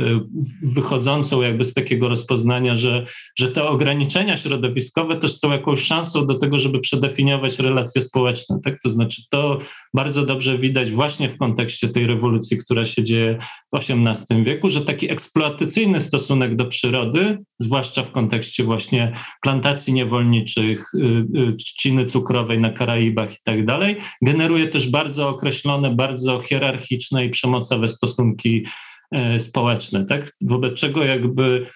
wychodzącą 0.74 1.42
jakby 1.42 1.64
z 1.64 1.74
takiego 1.74 2.08
rozpoznania, 2.08 2.76
że, 2.76 3.06
że 3.38 3.48
te 3.48 3.64
ograniczenia 3.64 4.36
środowiskowe 4.36 5.16
też 5.16 5.38
są 5.38 5.52
jakąś 5.52 5.82
szansą 5.82 6.26
do 6.26 6.34
tego, 6.34 6.58
żeby 6.58 6.80
przedefiniować 6.80 7.58
relacje 7.58 8.02
społeczne. 8.02 8.58
Tak? 8.64 8.82
To 8.82 8.88
znaczy 8.88 9.22
to 9.30 9.58
bardzo 9.94 10.26
dobrze 10.26 10.58
widać 10.58 10.90
właśnie 10.90 11.28
w 11.28 11.38
kontekście 11.38 11.88
tej 11.88 12.06
rewolucji, 12.06 12.58
która 12.58 12.84
się 12.84 13.04
dzieje 13.04 13.38
w 13.72 13.76
XVIII 13.76 14.44
wieku, 14.44 14.70
że 14.70 14.80
taki 14.80 15.10
eksploatacyjny 15.10 16.00
stosunek 16.00 16.56
do 16.56 16.66
przyrody, 16.66 17.38
zwłaszcza 17.58 18.02
w 18.02 18.10
kontekście 18.10 18.64
właśnie 18.64 19.12
plantacji 19.42 19.92
niewolniczych, 19.92 20.94
y, 20.94 20.98
y, 21.38 21.56
trzciny 21.56 22.06
cukrowej 22.06 22.58
na 22.58 22.70
Karaibach 22.70 23.32
i 23.32 23.38
tak 23.44 23.66
dalej, 23.66 23.96
generuje 24.22 24.68
też 24.68 24.90
bardzo 24.90 25.28
określone, 25.28 25.94
bardzo 25.94 26.40
hierarchiczne 26.40 27.24
i 27.24 27.30
przemocowe 27.30 27.88
stosunki 27.88 28.64
E, 28.68 28.97
społeczne, 29.38 30.04
tak? 30.04 30.32
wobec 30.40 30.80
czego 30.80 31.04
jakby 31.04 31.66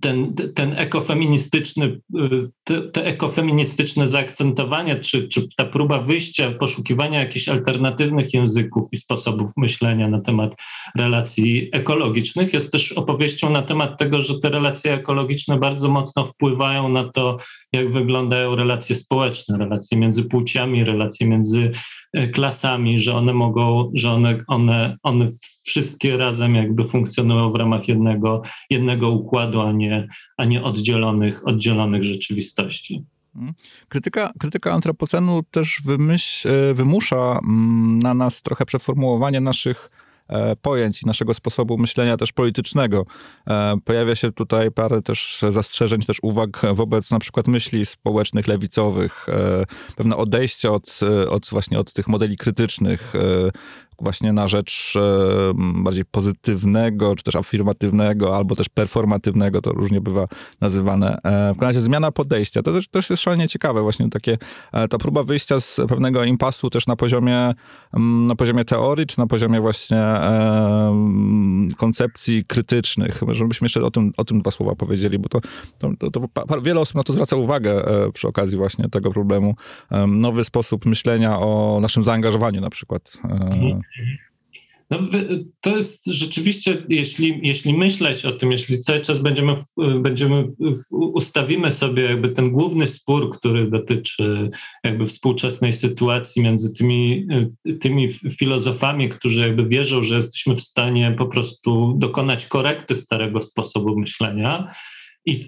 ten, 0.00 0.34
ten 0.54 0.78
ekofeministyczny, 0.78 2.00
e, 2.18 2.28
te, 2.64 2.82
te 2.82 3.04
ekofeministyczne 3.04 4.08
zaakcentowanie, 4.08 4.96
czy, 4.96 5.28
czy 5.28 5.48
ta 5.56 5.64
próba 5.64 6.00
wyjścia, 6.00 6.50
poszukiwania 6.50 7.20
jakichś 7.20 7.48
alternatywnych 7.48 8.34
języków 8.34 8.88
i 8.92 8.96
sposobów 8.96 9.50
myślenia 9.56 10.08
na 10.08 10.20
temat 10.20 10.54
relacji 10.96 11.68
ekologicznych 11.72 12.52
jest 12.52 12.72
też 12.72 12.92
opowieścią 12.92 13.50
na 13.50 13.62
temat 13.62 13.98
tego, 13.98 14.20
że 14.20 14.40
te 14.40 14.48
relacje 14.48 14.92
ekologiczne 14.92 15.58
bardzo 15.58 15.88
mocno 15.88 16.24
wpływają 16.24 16.88
na 16.88 17.04
to, 17.04 17.36
jak 17.72 17.92
wyglądają 17.92 18.56
relacje 18.56 18.96
społeczne, 18.96 19.58
relacje 19.58 19.98
między 19.98 20.24
płciami, 20.24 20.84
relacje 20.84 21.26
między 21.26 21.72
e, 22.12 22.28
klasami, 22.28 22.98
że 22.98 23.14
one 23.14 23.34
mogą, 23.34 23.90
że 23.94 24.10
one, 24.10 24.38
one, 24.46 24.96
one 25.02 25.26
wszystkie 25.64 26.16
razem 26.16 26.54
jakby 26.54 26.84
funkcjonują 26.84 27.50
w 27.50 27.54
ramach 27.54 27.88
jednego, 27.88 28.42
jednego 28.70 29.10
układu, 29.10 29.60
a 29.60 29.72
nie, 29.72 30.08
a 30.36 30.44
nie 30.44 30.62
oddzielonych, 30.62 31.48
oddzielonych 31.48 32.04
rzeczywistości. 32.04 33.04
Mhm. 33.34 33.54
Krytyka, 33.88 34.32
krytyka 34.38 34.72
antropocenu 34.72 35.42
też 35.50 35.80
e, 36.44 36.74
wymusza 36.74 37.40
mm, 37.44 37.98
na 37.98 38.14
nas 38.14 38.42
trochę 38.42 38.66
przeformułowanie 38.66 39.40
naszych 39.40 39.90
pojęć 40.62 41.02
i 41.02 41.06
naszego 41.06 41.34
sposobu 41.34 41.78
myślenia 41.78 42.16
też 42.16 42.32
politycznego. 42.32 43.06
E, 43.46 43.74
pojawia 43.84 44.14
się 44.14 44.32
tutaj 44.32 44.70
parę 44.70 45.02
też 45.02 45.44
zastrzeżeń, 45.48 46.00
też 46.00 46.16
uwag 46.22 46.62
wobec 46.74 47.10
na 47.10 47.18
przykład 47.18 47.48
myśli 47.48 47.86
społecznych, 47.86 48.48
lewicowych, 48.48 49.28
e, 49.28 49.64
pewne 49.96 50.16
odejście 50.16 50.72
od, 50.72 51.00
od 51.28 51.46
właśnie 51.50 51.78
od 51.78 51.92
tych 51.92 52.08
modeli 52.08 52.36
krytycznych, 52.36 53.12
właśnie 54.00 54.32
na 54.32 54.48
rzecz 54.48 54.94
bardziej 55.74 56.04
pozytywnego, 56.04 57.16
czy 57.16 57.24
też 57.24 57.36
afirmatywnego, 57.36 58.36
albo 58.36 58.56
też 58.56 58.68
performatywnego, 58.68 59.62
to 59.62 59.72
różnie 59.72 60.00
bywa 60.00 60.26
nazywane. 60.60 61.18
W 61.24 61.58
każdym 61.58 61.68
razie 61.68 61.80
zmiana 61.80 62.12
podejścia, 62.12 62.62
to 62.62 62.72
też, 62.72 62.88
też 62.88 63.10
jest 63.10 63.22
szalenie 63.22 63.48
ciekawe, 63.48 63.82
właśnie 63.82 64.10
takie, 64.10 64.38
ta 64.90 64.98
próba 64.98 65.22
wyjścia 65.22 65.60
z 65.60 65.80
pewnego 65.88 66.24
impasu 66.24 66.70
też 66.70 66.86
na 66.86 66.96
poziomie, 66.96 67.52
na 68.26 68.34
poziomie 68.34 68.64
teorii, 68.64 69.06
czy 69.06 69.18
na 69.18 69.26
poziomie 69.26 69.60
właśnie 69.60 70.02
koncepcji 71.76 72.44
krytycznych. 72.44 73.20
Żebyśmy 73.28 73.64
jeszcze 73.64 73.84
o 73.84 73.90
tym, 73.90 74.12
o 74.16 74.24
tym 74.24 74.40
dwa 74.40 74.50
słowa 74.50 74.74
powiedzieli, 74.74 75.18
bo 75.18 75.28
to, 75.28 75.40
to, 75.78 76.10
to, 76.10 76.20
to 76.48 76.60
wiele 76.60 76.80
osób 76.80 76.94
na 76.94 77.02
to 77.02 77.12
zwraca 77.12 77.36
uwagę 77.36 77.86
e, 77.86 78.12
przy 78.12 78.28
okazji 78.28 78.58
właśnie 78.58 78.88
tego 78.88 79.10
problemu. 79.10 79.54
Nowy 80.08 80.44
sposób 80.44 80.86
myślenia 80.86 81.38
o 81.38 81.78
naszym 81.82 82.04
zaangażowaniu 82.04 82.60
na 82.60 82.70
przykład. 82.70 83.18
E, 83.24 83.28
mhm. 83.28 83.81
No, 84.92 84.98
to 85.60 85.76
jest 85.76 86.06
rzeczywiście, 86.06 86.82
jeśli, 86.88 87.40
jeśli 87.42 87.74
myśleć 87.74 88.24
o 88.24 88.32
tym, 88.32 88.52
jeśli 88.52 88.78
cały 88.78 89.00
czas 89.00 89.18
będziemy, 89.18 89.54
będziemy 90.00 90.44
ustawimy 90.90 91.70
sobie 91.70 92.02
jakby 92.02 92.28
ten 92.28 92.50
główny 92.50 92.86
spór, 92.86 93.38
który 93.38 93.70
dotyczy 93.70 94.50
jakby 94.84 95.06
współczesnej 95.06 95.72
sytuacji 95.72 96.42
między 96.42 96.74
tymi, 96.74 97.26
tymi 97.80 98.12
filozofami, 98.12 99.08
którzy 99.08 99.40
jakby 99.40 99.66
wierzą, 99.66 100.02
że 100.02 100.16
jesteśmy 100.16 100.56
w 100.56 100.60
stanie 100.60 101.14
po 101.18 101.26
prostu 101.26 101.94
dokonać 101.98 102.46
korekty 102.46 102.94
starego 102.94 103.42
sposobu 103.42 103.98
myślenia, 103.98 104.74
i 105.26 105.44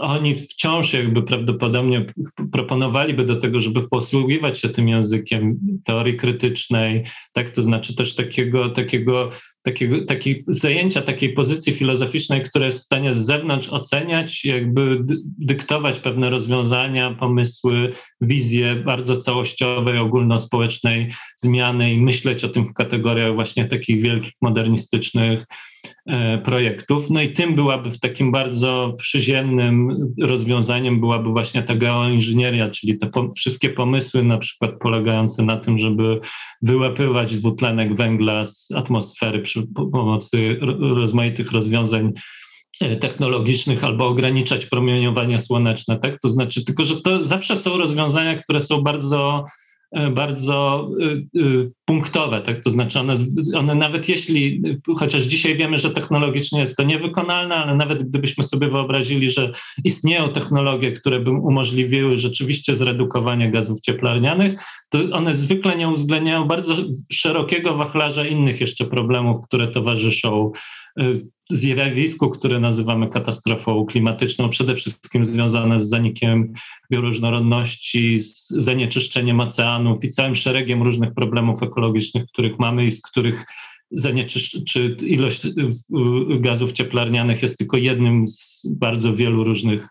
oni 0.00 0.34
wciąż 0.34 0.92
jakby 0.92 1.22
prawdopodobnie 1.22 2.06
proponowaliby 2.52 3.24
do 3.24 3.36
tego, 3.36 3.60
żeby 3.60 3.88
posługiwać 3.88 4.60
się 4.60 4.68
tym 4.68 4.88
językiem 4.88 5.58
teorii 5.84 6.16
krytycznej, 6.16 7.04
tak, 7.32 7.50
to 7.50 7.62
znaczy 7.62 7.96
też 7.96 8.14
takiego, 8.14 8.68
takiego, 8.68 9.30
takiego 9.62 10.04
takiej 10.04 10.44
zajęcia 10.48 11.02
takiej 11.02 11.32
pozycji 11.32 11.72
filozoficznej, 11.72 12.44
która 12.44 12.66
jest 12.66 12.78
w 12.78 12.82
stanie 12.82 13.14
z 13.14 13.16
zewnątrz 13.16 13.68
oceniać, 13.68 14.44
jakby 14.44 15.04
dyktować 15.38 15.98
pewne 15.98 16.30
rozwiązania, 16.30 17.14
pomysły, 17.14 17.92
wizje 18.20 18.76
bardzo 18.76 19.16
całościowej, 19.16 19.98
ogólnospołecznej 19.98 21.12
zmiany 21.36 21.92
i 21.92 21.98
myśleć 21.98 22.44
o 22.44 22.48
tym 22.48 22.66
w 22.66 22.74
kategoriach 22.74 23.34
właśnie 23.34 23.64
takich 23.64 24.02
wielkich 24.02 24.32
modernistycznych 24.40 25.44
projektów. 26.44 27.10
No 27.10 27.22
i 27.22 27.32
tym 27.32 27.54
byłaby 27.54 27.90
w 27.90 28.00
takim 28.00 28.32
bardzo 28.32 28.94
przyziemnym 28.98 29.88
rozwiązaniem 30.22 31.00
byłaby 31.00 31.30
właśnie 31.30 31.62
ta 31.62 31.74
geoinżynieria, 31.74 32.70
czyli 32.70 32.98
te 32.98 33.06
po, 33.06 33.32
wszystkie 33.32 33.70
pomysły 33.70 34.22
na 34.22 34.38
przykład 34.38 34.70
polegające 34.80 35.42
na 35.42 35.56
tym, 35.56 35.78
żeby 35.78 36.20
wyłapywać 36.62 37.36
dwutlenek 37.36 37.96
węgla 37.96 38.44
z 38.44 38.68
atmosfery 38.74 39.38
przy 39.40 39.66
pomocy 39.92 40.56
rozmaitych 40.80 41.52
rozwiązań 41.52 42.12
E, 42.80 42.96
technologicznych 42.96 43.84
albo 43.84 44.06
ograniczać 44.06 44.66
promieniowanie 44.66 45.38
słoneczne, 45.38 45.96
tak? 45.96 46.20
To 46.22 46.28
znaczy, 46.28 46.64
tylko 46.64 46.84
że 46.84 47.00
to 47.00 47.24
zawsze 47.24 47.56
są 47.56 47.78
rozwiązania, 47.78 48.42
które 48.42 48.60
są 48.60 48.82
bardzo 48.82 49.44
e, 49.44 49.67
bardzo 49.92 50.90
y, 51.00 51.38
y, 51.40 51.72
punktowe, 51.84 52.40
tak? 52.40 52.58
To 52.64 52.70
znaczy 52.70 53.00
one, 53.00 53.14
one 53.54 53.74
nawet 53.74 54.08
jeśli, 54.08 54.62
chociaż 54.96 55.22
dzisiaj 55.22 55.56
wiemy, 55.56 55.78
że 55.78 55.90
technologicznie 55.90 56.60
jest 56.60 56.76
to 56.76 56.82
niewykonalne, 56.82 57.54
ale 57.54 57.74
nawet 57.74 58.02
gdybyśmy 58.02 58.44
sobie 58.44 58.68
wyobrazili, 58.68 59.30
że 59.30 59.52
istnieją 59.84 60.28
technologie, 60.28 60.92
które 60.92 61.20
by 61.20 61.30
umożliwiły 61.30 62.16
rzeczywiście 62.16 62.76
zredukowanie 62.76 63.50
gazów 63.50 63.80
cieplarnianych, 63.80 64.54
to 64.88 64.98
one 65.12 65.34
zwykle 65.34 65.76
nie 65.76 65.88
uwzględniają 65.88 66.44
bardzo 66.44 66.76
szerokiego 67.12 67.74
wachlarza 67.74 68.26
innych 68.26 68.60
jeszcze 68.60 68.84
problemów, 68.84 69.36
które 69.46 69.68
towarzyszą 69.68 70.52
zjawisku, 71.50 72.30
które 72.30 72.60
nazywamy 72.60 73.08
katastrofą 73.08 73.86
klimatyczną, 73.86 74.48
przede 74.48 74.74
wszystkim 74.74 75.24
związane 75.24 75.80
z 75.80 75.88
zanikiem 75.88 76.52
bioróżnorodności, 76.92 78.20
z 78.20 78.48
zanieczyszczeniem 78.48 79.40
oceanów 79.40 80.04
i 80.04 80.08
całym 80.08 80.34
szeregiem 80.34 80.82
różnych 80.82 81.14
problemów 81.14 81.62
ekologicznych, 81.62 82.26
których 82.26 82.58
mamy 82.58 82.86
i 82.86 82.90
z 82.90 83.02
których 83.02 83.46
zanieczyszczenie, 83.90 84.64
czy 84.64 84.96
ilość 85.00 85.46
gazów 86.40 86.72
cieplarnianych 86.72 87.42
jest 87.42 87.58
tylko 87.58 87.76
jednym 87.76 88.26
z 88.26 88.66
bardzo 88.70 89.16
wielu 89.16 89.44
różnych 89.44 89.88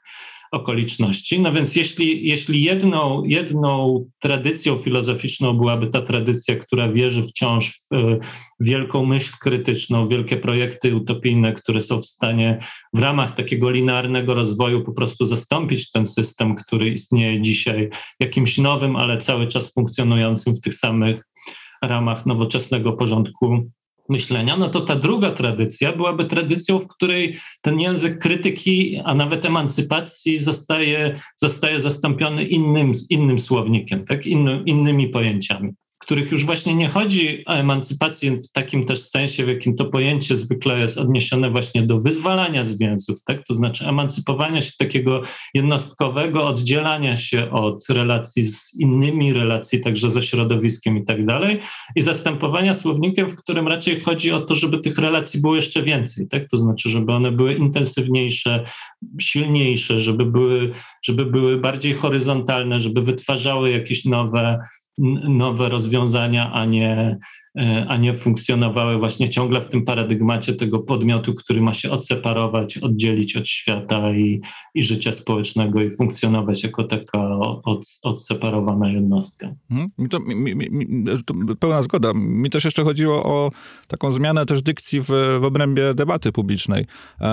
okoliczności. 0.51 1.39
No 1.39 1.53
więc 1.53 1.75
jeśli, 1.75 2.27
jeśli 2.27 2.63
jedną, 2.63 3.23
jedną 3.23 4.05
tradycją 4.19 4.77
filozoficzną 4.77 5.53
byłaby 5.53 5.88
ta 5.88 6.01
tradycja, 6.01 6.55
która 6.55 6.91
wierzy 6.91 7.23
wciąż 7.23 7.69
w, 7.69 7.88
w 8.60 8.65
wielką 8.65 9.05
myśl 9.05 9.33
krytyczną, 9.41 10.07
wielkie 10.07 10.38
projekty 10.38 10.95
utopijne, 10.95 11.53
które 11.53 11.81
są 11.81 12.01
w 12.01 12.05
stanie 12.05 12.60
w 12.93 12.99
ramach 12.99 13.36
takiego 13.36 13.69
linearnego 13.69 14.33
rozwoju 14.33 14.83
po 14.83 14.91
prostu 14.91 15.25
zastąpić 15.25 15.91
ten 15.91 16.07
system, 16.07 16.55
który 16.55 16.89
istnieje 16.89 17.41
dzisiaj, 17.41 17.89
jakimś 18.19 18.57
nowym, 18.57 18.95
ale 18.95 19.17
cały 19.17 19.47
czas 19.47 19.73
funkcjonującym 19.73 20.53
w 20.53 20.62
tych 20.62 20.73
samych 20.73 21.21
ramach 21.81 22.25
nowoczesnego 22.25 22.93
porządku 22.93 23.71
myślenia, 24.10 24.58
no 24.58 24.70
to 24.70 24.82
ta 24.82 24.96
druga 24.96 25.32
tradycja 25.32 25.93
byłaby 25.93 26.26
tradycją, 26.26 26.80
w 26.80 26.88
której 26.88 27.38
ten 27.62 27.80
język 27.80 28.20
krytyki, 28.20 29.02
a 29.06 29.15
nawet 29.15 29.46
emancypacji 29.46 30.38
zostaje, 30.38 31.15
zostaje 31.36 31.80
zastąpiony 31.80 32.43
innym, 32.43 32.91
innym 33.10 33.39
słownikiem, 33.39 34.06
tak? 34.06 34.26
Inny, 34.26 34.63
innymi 34.65 35.10
pojęciami 35.10 35.74
których 36.08 36.32
już 36.32 36.46
właśnie 36.46 36.76
nie 36.76 36.89
chodzi 36.89 37.43
o 37.46 37.54
emancypację 37.54 38.32
w 38.38 38.52
takim 38.52 38.86
też 38.86 39.02
sensie, 39.02 39.46
w 39.46 39.48
jakim 39.48 39.76
to 39.76 39.86
pojęcie 39.86 40.36
zwykle 40.36 40.80
jest 40.80 40.98
odniesione 40.98 41.50
właśnie 41.50 41.82
do 41.82 42.00
wyzwalania 42.00 42.65
z 42.65 42.78
więzów, 42.78 43.24
tak? 43.24 43.43
to 43.48 43.54
znaczy 43.54 43.86
emancypowania 43.86 44.62
się 44.62 44.72
takiego 44.80 45.22
jednostkowego 45.54 46.48
oddzielania 46.48 47.15
się 47.15 47.52
od 47.52 47.86
relacji 47.89 48.43
z 48.43 48.80
innymi, 48.80 49.34
relacji 49.34 49.82
także 49.82 50.10
ze 50.10 50.22
środowiskiem 50.22 50.98
i 50.98 51.04
tak 51.04 51.26
dalej 51.26 51.60
i 51.96 52.02
zastępowania 52.02 52.74
słownikiem, 52.74 53.30
w 53.30 53.36
którym 53.36 53.67
raczej 53.67 54.00
chodzi 54.00 54.32
o 54.32 54.41
to, 54.41 54.56
żeby 54.56 54.80
tych 54.80 54.98
relacji 54.98 55.41
było 55.41 55.56
jeszcze 55.56 55.82
więcej, 55.82 56.28
tak? 56.28 56.50
to 56.50 56.58
znaczy, 56.58 56.89
żeby 56.89 57.12
one 57.12 57.32
były 57.32 57.54
intensywniejsze, 57.54 58.63
silniejsze, 59.22 60.00
żeby 60.00 60.26
były, 60.26 60.72
żeby 61.06 61.26
były 61.26 61.58
bardziej 61.58 61.93
horyzontalne, 61.93 62.80
żeby 62.80 63.02
wytwarzały 63.02 63.72
jakieś 63.72 64.06
nowe 64.06 64.60
nowe 65.27 65.69
rozwiązania, 65.69 66.51
a 66.53 66.65
nie 66.65 67.17
a 67.88 67.98
nie 67.98 68.13
funkcjonowały 68.13 68.98
właśnie 68.98 69.30
ciągle 69.30 69.62
w 69.62 69.67
tym 69.67 69.86
paradygmacie 69.86 70.54
tego 70.54 70.80
podmiotu, 70.80 71.34
który 71.34 71.62
ma 71.62 71.74
się 71.74 71.91
odseparować, 71.91 72.78
oddzielić 72.78 73.36
od 73.36 73.48
świata 73.48 74.12
i, 74.12 74.41
i 74.74 74.84
życia 74.84 75.13
społecznego 75.13 75.82
i 75.82 75.91
funkcjonować 75.91 76.63
jako 76.63 76.84
taka 76.84 77.38
od, 77.63 77.88
odseparowana 78.04 78.89
jednostka. 78.89 79.54
Hmm? 79.70 79.88
Mi 79.98 80.10
to, 80.10 80.20
mi, 80.20 80.56
mi, 80.56 81.06
to, 81.26 81.34
pełna 81.60 81.82
zgoda. 81.82 82.12
Mi 82.15 82.50
też 82.50 82.65
jeszcze 82.65 82.84
chodziło 82.84 83.24
o 83.24 83.52
taką 83.88 84.12
zmianę 84.12 84.46
też 84.46 84.62
dykcji 84.62 85.02
w, 85.02 85.08
w 85.41 85.43
obrębie 85.43 85.93
debaty 85.93 86.32
publicznej. 86.32 86.86
Eee, 87.20 87.28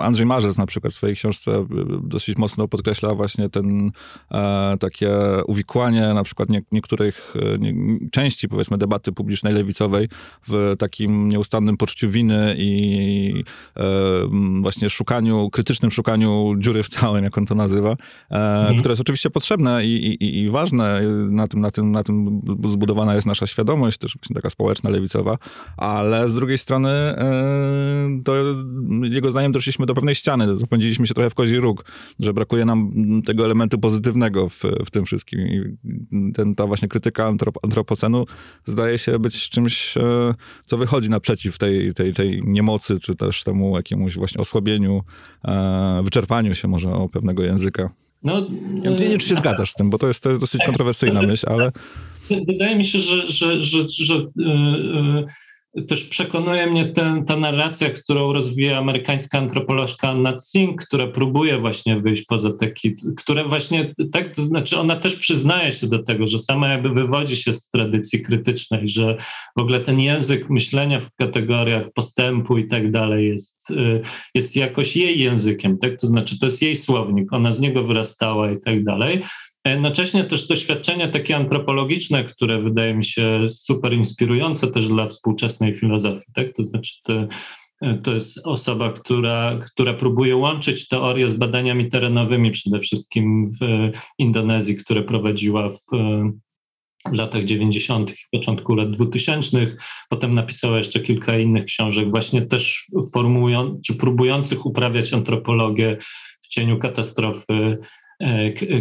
Andrzej 0.00 0.26
Marzec 0.26 0.58
na 0.58 0.66
przykład 0.66 0.92
w 0.92 0.96
swojej 0.96 1.16
książce 1.16 1.66
dosyć 2.02 2.36
mocno 2.38 2.68
podkreśla 2.68 3.14
właśnie 3.14 3.48
ten 3.48 3.90
e, 4.32 4.76
takie 4.80 5.10
uwikłanie 5.46 6.14
na 6.14 6.22
przykład 6.22 6.48
nie, 6.48 6.62
niektórych 6.72 7.34
nie, 7.58 7.74
części 8.10 8.48
powiedzmy 8.48 8.69
powiedzmy 8.70 8.78
debaty 8.78 9.12
publicznej 9.12 9.54
lewicowej 9.54 10.08
w 10.48 10.74
takim 10.78 11.28
nieustannym 11.28 11.76
poczuciu 11.76 12.08
winy 12.08 12.54
i 12.58 13.44
e, 13.76 13.82
właśnie 14.60 14.90
szukaniu, 14.90 15.50
krytycznym 15.50 15.90
szukaniu 15.90 16.54
dziury 16.58 16.82
w 16.82 16.88
całym, 16.88 17.24
jak 17.24 17.38
on 17.38 17.46
to 17.46 17.54
nazywa, 17.54 17.90
e, 17.90 17.96
mhm. 18.30 18.78
które 18.78 18.92
jest 18.92 19.00
oczywiście 19.00 19.30
potrzebne 19.30 19.84
i, 19.84 20.06
i, 20.06 20.40
i, 20.40 20.50
ważne. 20.50 21.02
Na 21.30 21.48
tym, 21.48 21.60
na, 21.60 21.70
tym, 21.70 21.92
na 21.92 22.04
tym 22.04 22.40
zbudowana 22.64 23.14
jest 23.14 23.26
nasza 23.26 23.46
świadomość, 23.46 23.98
też 23.98 24.18
taka 24.34 24.50
społeczna, 24.50 24.90
lewicowa, 24.90 25.38
ale 25.76 26.28
z 26.28 26.34
drugiej 26.34 26.58
strony 26.58 26.90
e, 26.90 28.20
to 28.24 28.34
jego 29.02 29.30
zdaniem 29.30 29.52
doszliśmy 29.52 29.86
do 29.86 29.94
pewnej 29.94 30.14
ściany, 30.14 30.56
zapędziliśmy 30.56 31.06
się 31.06 31.14
trochę 31.14 31.30
w 31.30 31.34
kozi 31.34 31.58
róg, 31.58 31.84
że 32.20 32.32
brakuje 32.32 32.64
nam 32.64 32.92
tego 33.26 33.44
elementu 33.44 33.78
pozytywnego 33.78 34.48
w, 34.48 34.62
w 34.86 34.90
tym 34.90 35.04
wszystkim. 35.04 35.40
I 35.40 35.76
ten, 36.32 36.54
ta 36.54 36.66
właśnie 36.66 36.88
krytyka 36.88 37.26
antrop, 37.26 37.58
antropocenu 37.62 38.26
zdaje 38.66 38.98
się 38.98 39.18
być 39.18 39.48
czymś, 39.48 39.96
e, 39.96 40.34
co 40.66 40.78
wychodzi 40.78 41.10
naprzeciw 41.10 41.58
tej, 41.58 41.94
tej, 41.94 42.12
tej 42.12 42.42
niemocy, 42.44 43.00
czy 43.00 43.16
też 43.16 43.44
temu 43.44 43.76
jakiemuś 43.76 44.16
właśnie 44.16 44.40
osłabieniu, 44.40 45.02
e, 45.44 46.00
wyczerpaniu 46.04 46.54
się 46.54 46.68
może 46.68 46.92
o 46.92 47.08
pewnego 47.08 47.42
języka. 47.42 47.90
No, 48.22 48.46
ja 48.82 48.90
nie 48.90 48.96
wiem, 48.96 49.18
czy 49.18 49.28
się 49.28 49.34
zgadzasz 49.34 49.70
z 49.70 49.74
tym, 49.74 49.90
bo 49.90 49.98
to 49.98 50.08
jest, 50.08 50.22
to 50.22 50.28
jest 50.28 50.40
dosyć 50.40 50.64
kontrowersyjna 50.64 51.22
myśl, 51.22 51.46
ale... 51.48 51.72
Wydaje 52.46 52.76
mi 52.76 52.84
się, 52.84 52.98
że, 52.98 53.28
że, 53.28 53.62
że, 53.62 53.88
że 53.88 54.26
też 55.88 56.04
przekonuje 56.04 56.66
mnie 56.66 56.92
ten, 56.92 57.24
ta 57.24 57.36
narracja, 57.36 57.90
którą 57.90 58.32
rozwija 58.32 58.78
amerykańska 58.78 59.38
antropolożka 59.38 60.08
Anna 60.08 60.32
Tsing, 60.32 60.84
która 60.84 61.06
próbuje 61.06 61.58
właśnie 61.58 62.00
wyjść 62.00 62.24
poza 62.24 62.52
taki, 62.52 62.96
które 63.16 63.44
właśnie, 63.44 63.94
tak, 64.12 64.34
to 64.34 64.42
znaczy 64.42 64.78
ona 64.78 64.96
też 64.96 65.16
przyznaje 65.16 65.72
się 65.72 65.86
do 65.86 66.02
tego, 66.02 66.26
że 66.26 66.38
sama 66.38 66.68
jakby 66.68 66.90
wywodzi 66.90 67.36
się 67.36 67.52
z 67.52 67.68
tradycji 67.68 68.22
krytycznej, 68.22 68.88
że 68.88 69.16
w 69.56 69.60
ogóle 69.60 69.80
ten 69.80 70.00
język 70.00 70.50
myślenia 70.50 71.00
w 71.00 71.10
kategoriach 71.14 71.92
postępu 71.94 72.58
i 72.58 72.68
tak 72.68 72.90
dalej 72.90 73.28
jest, 73.28 73.70
y, 73.70 74.00
jest 74.34 74.56
jakoś 74.56 74.96
jej 74.96 75.20
językiem, 75.20 75.78
tak, 75.78 76.00
to 76.00 76.06
znaczy 76.06 76.38
to 76.38 76.46
jest 76.46 76.62
jej 76.62 76.76
słownik, 76.76 77.32
ona 77.32 77.52
z 77.52 77.60
niego 77.60 77.84
wyrastała 77.84 78.50
i 78.50 78.60
tak 78.60 78.84
dalej. 78.84 79.22
Jednocześnie 79.64 80.24
też 80.24 80.48
doświadczenia 80.48 81.08
takie 81.08 81.36
antropologiczne, 81.36 82.24
które 82.24 82.62
wydaje 82.62 82.94
mi 82.94 83.04
się 83.04 83.46
super 83.48 83.92
inspirujące 83.92 84.68
też 84.68 84.88
dla 84.88 85.06
współczesnej 85.06 85.74
filozofii, 85.74 86.32
tak? 86.34 86.52
To 86.52 86.64
znaczy 86.64 86.92
to, 87.02 87.12
to 88.02 88.14
jest 88.14 88.46
osoba, 88.46 88.92
która, 88.92 89.58
która 89.72 89.94
próbuje 89.94 90.36
łączyć 90.36 90.88
teorię 90.88 91.30
z 91.30 91.34
badaniami 91.34 91.88
terenowymi, 91.88 92.50
przede 92.50 92.78
wszystkim 92.80 93.46
w 93.60 93.90
Indonezji, 94.18 94.76
które 94.76 95.02
prowadziła 95.02 95.70
w, 95.70 95.80
w 97.08 97.12
latach 97.12 97.44
90. 97.44 98.10
i 98.10 98.38
początku 98.38 98.74
lat 98.74 98.90
2000. 98.90 99.76
Potem 100.08 100.34
napisała 100.34 100.78
jeszcze 100.78 101.00
kilka 101.00 101.38
innych 101.38 101.64
książek, 101.64 102.10
właśnie 102.10 102.42
też 102.42 102.86
formując, 103.14 103.86
czy 103.86 103.94
próbujących 103.94 104.66
uprawiać 104.66 105.12
antropologię 105.12 105.96
w 106.42 106.48
cieniu 106.48 106.78
katastrofy 106.78 107.78
E, 107.78 107.78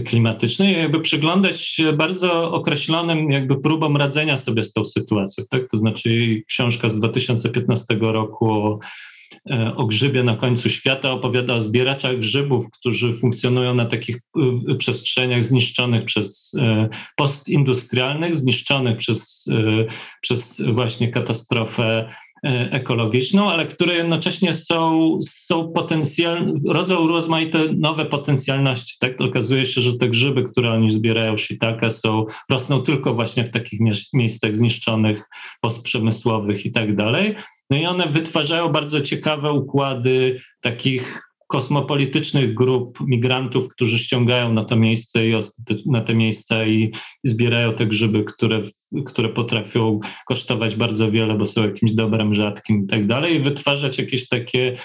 klimatycznej, 0.05 0.77
jakby 0.77 1.01
przyglądać 1.01 1.61
się 1.61 1.93
bardzo 1.93 2.51
określonym 2.51 3.31
jakby 3.31 3.61
próbom 3.61 3.97
radzenia 3.97 4.37
sobie 4.37 4.63
z 4.63 4.73
tą 4.73 4.85
sytuacją. 4.85 5.43
Tak? 5.49 5.69
To 5.71 5.77
znaczy 5.77 6.41
książka 6.47 6.89
z 6.89 6.95
2015 6.95 7.97
roku 7.99 8.51
o, 8.51 8.79
e, 9.51 9.75
o 9.75 9.85
grzybie 9.85 10.23
na 10.23 10.35
końcu 10.35 10.69
świata 10.69 11.11
opowiada 11.11 11.53
o 11.53 11.61
zbieraczach 11.61 12.19
grzybów, 12.19 12.65
którzy 12.71 13.13
funkcjonują 13.13 13.75
na 13.75 13.85
takich 13.85 14.17
przestrzeniach 14.77 15.43
zniszczonych 15.43 16.05
przez 16.05 16.51
e, 16.59 16.89
postindustrialnych, 17.15 18.35
zniszczonych 18.35 18.97
przez, 18.97 19.49
przez 20.21 20.61
właśnie 20.61 21.11
katastrofę 21.11 22.09
E, 22.09 22.28
ekologiczną, 22.43 23.51
ale 23.51 23.65
które 23.65 23.95
jednocześnie 23.95 24.53
są, 24.53 25.19
są 25.29 25.71
potencjalne, 25.71 26.53
rodzą 26.67 27.07
rozmaite 27.07 27.59
nowe 27.77 28.05
potencjalności. 28.05 28.95
Tak? 28.99 29.21
Okazuje 29.21 29.65
się, 29.65 29.81
że 29.81 29.97
te 29.97 30.09
grzyby, 30.09 30.43
które 30.43 30.71
oni 30.71 30.91
zbierają, 30.91 31.37
shiitake, 31.37 31.91
są, 31.91 32.25
rosną 32.49 32.81
tylko 32.81 33.13
właśnie 33.13 33.43
w 33.43 33.49
takich 33.49 33.79
miejscach 34.13 34.55
zniszczonych, 34.55 35.23
postprzemysłowych 35.61 36.65
i 36.65 36.71
tak 36.71 36.95
dalej. 36.95 37.35
No 37.69 37.77
i 37.77 37.85
one 37.85 38.07
wytwarzają 38.07 38.69
bardzo 38.69 39.01
ciekawe 39.01 39.51
układy 39.51 40.41
takich 40.61 41.28
kosmopolitycznych 41.49 42.53
grup 42.53 42.99
migrantów, 43.01 43.69
którzy 43.69 43.99
ściągają 43.99 44.53
na 44.53 44.65
to 44.65 44.75
miejsce 44.75 45.27
i 45.27 45.33
na 45.85 46.01
te 46.01 46.15
miejsca 46.15 46.65
i 46.65 46.91
zbierają 47.23 47.73
te 47.73 47.85
grzyby, 47.85 48.23
które, 48.23 48.61
które 49.05 49.29
potrafią 49.29 49.99
kosztować 50.27 50.75
bardzo 50.75 51.11
wiele, 51.11 51.37
bo 51.37 51.45
są 51.45 51.63
jakimś 51.63 51.91
dobrem 51.91 52.35
rzadkim 52.35 52.83
i 52.83 52.87
tak 52.87 53.07
dalej, 53.07 53.35
i 53.35 53.39
wytwarzać 53.39 53.97
jakieś 53.97 54.27
takie 54.27 54.75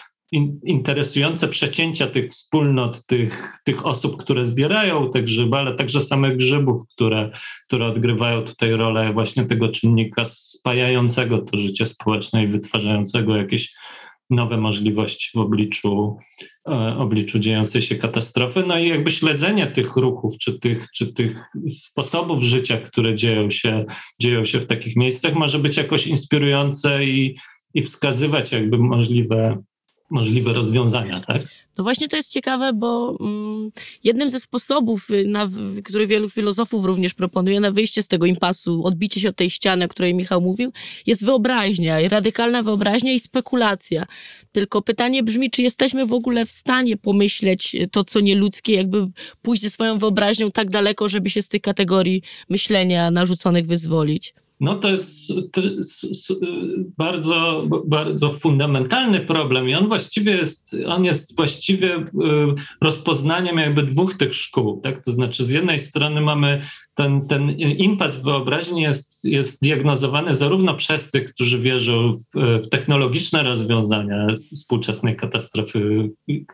interesujące 0.66 1.48
przecięcia 1.48 2.06
tych 2.06 2.30
wspólnot, 2.30 3.06
tych, 3.06 3.58
tych 3.64 3.86
osób, 3.86 4.16
które 4.22 4.44
zbierają 4.44 5.10
te 5.10 5.22
grzyby, 5.22 5.56
ale 5.56 5.74
także 5.74 6.02
samych 6.02 6.36
grzybów, 6.36 6.82
które, 6.94 7.30
które 7.66 7.86
odgrywają 7.86 8.42
tutaj 8.42 8.70
rolę 8.70 9.12
właśnie 9.12 9.44
tego 9.44 9.68
czynnika 9.68 10.24
spajającego 10.24 11.38
to 11.38 11.56
życie 11.56 11.86
społeczne 11.86 12.44
i 12.44 12.48
wytwarzającego 12.48 13.36
jakieś 13.36 13.74
nowe 14.34 14.56
możliwości 14.56 15.30
w 15.34 15.40
obliczu, 15.40 16.16
e, 16.68 16.96
obliczu 16.98 17.38
dziejącej 17.38 17.82
się 17.82 17.94
katastrofy. 17.94 18.64
No 18.66 18.78
i 18.78 18.88
jakby 18.88 19.10
śledzenie 19.10 19.66
tych 19.66 19.96
ruchów, 19.96 20.38
czy 20.38 20.58
tych, 20.58 20.86
czy 20.94 21.12
tych 21.12 21.44
sposobów 21.70 22.42
życia, 22.42 22.76
które 22.76 23.14
dzieją 23.14 23.50
się, 23.50 23.84
dzieją 24.20 24.44
się 24.44 24.60
w 24.60 24.66
takich 24.66 24.96
miejscach, 24.96 25.34
może 25.34 25.58
być 25.58 25.76
jakoś 25.76 26.06
inspirujące 26.06 27.04
i, 27.04 27.36
i 27.74 27.82
wskazywać 27.82 28.52
jakby 28.52 28.78
możliwe 28.78 29.62
możliwe 30.14 30.52
rozwiązania, 30.52 31.20
tak? 31.20 31.42
No 31.78 31.84
właśnie 31.84 32.08
to 32.08 32.16
jest 32.16 32.32
ciekawe, 32.32 32.72
bo 32.72 33.16
mm, 33.20 33.70
jednym 34.04 34.30
ze 34.30 34.40
sposobów, 34.40 35.10
y, 35.10 35.24
na, 35.26 35.48
który 35.84 36.06
wielu 36.06 36.28
filozofów 36.28 36.84
również 36.84 37.14
proponuje 37.14 37.60
na 37.60 37.70
wyjście 37.70 38.02
z 38.02 38.08
tego 38.08 38.26
impasu, 38.26 38.84
odbicie 38.84 39.20
się 39.20 39.28
od 39.28 39.36
tej 39.36 39.50
ściany, 39.50 39.84
o 39.84 39.88
której 39.88 40.14
Michał 40.14 40.40
mówił, 40.40 40.72
jest 41.06 41.24
wyobraźnia, 41.24 42.08
radykalna 42.08 42.62
wyobraźnia 42.62 43.12
i 43.12 43.20
spekulacja. 43.20 44.06
Tylko 44.52 44.82
pytanie 44.82 45.22
brzmi, 45.22 45.50
czy 45.50 45.62
jesteśmy 45.62 46.06
w 46.06 46.12
ogóle 46.12 46.46
w 46.46 46.50
stanie 46.50 46.96
pomyśleć 46.96 47.76
to, 47.90 48.04
co 48.04 48.20
nieludzkie, 48.20 48.74
jakby 48.74 49.06
pójść 49.42 49.62
ze 49.62 49.70
swoją 49.70 49.98
wyobraźnią 49.98 50.50
tak 50.50 50.70
daleko, 50.70 51.08
żeby 51.08 51.30
się 51.30 51.42
z 51.42 51.48
tych 51.48 51.62
kategorii 51.62 52.22
myślenia 52.48 53.10
narzuconych 53.10 53.66
wyzwolić? 53.66 54.34
No 54.60 54.74
to 54.74 54.88
jest, 54.88 55.32
to 55.52 55.60
jest, 55.60 56.32
bardzo, 56.98 57.68
bardzo 57.86 58.30
fundamentalny 58.30 59.20
problem 59.20 59.68
i 59.68 59.74
on 59.74 59.88
właściwie 59.88 60.36
jest, 60.36 60.76
on 60.86 61.04
jest 61.04 61.36
właściwie 61.36 61.96
y, 61.96 62.04
rozpoznaniem 62.80 63.58
jakby 63.58 63.82
dwóch 63.82 64.14
tych 64.14 64.34
szkół. 64.34 64.80
Tak? 64.80 65.04
To 65.04 65.12
znaczy 65.12 65.44
z 65.44 65.50
jednej 65.50 65.78
strony 65.78 66.20
mamy 66.20 66.62
ten, 66.94 67.26
ten 67.26 67.50
impas 67.60 68.22
wyobraźni 68.22 68.82
jest, 68.82 69.24
jest 69.24 69.62
diagnozowany 69.62 70.34
zarówno 70.34 70.74
przez 70.74 71.10
tych, 71.10 71.34
którzy 71.34 71.58
wierzą 71.58 72.12
w, 72.12 72.40
w, 72.64 72.68
technologiczne 72.68 73.42
rozwiązania 73.42 74.26
współczesnej 74.52 75.16
katastrofy 75.16 76.10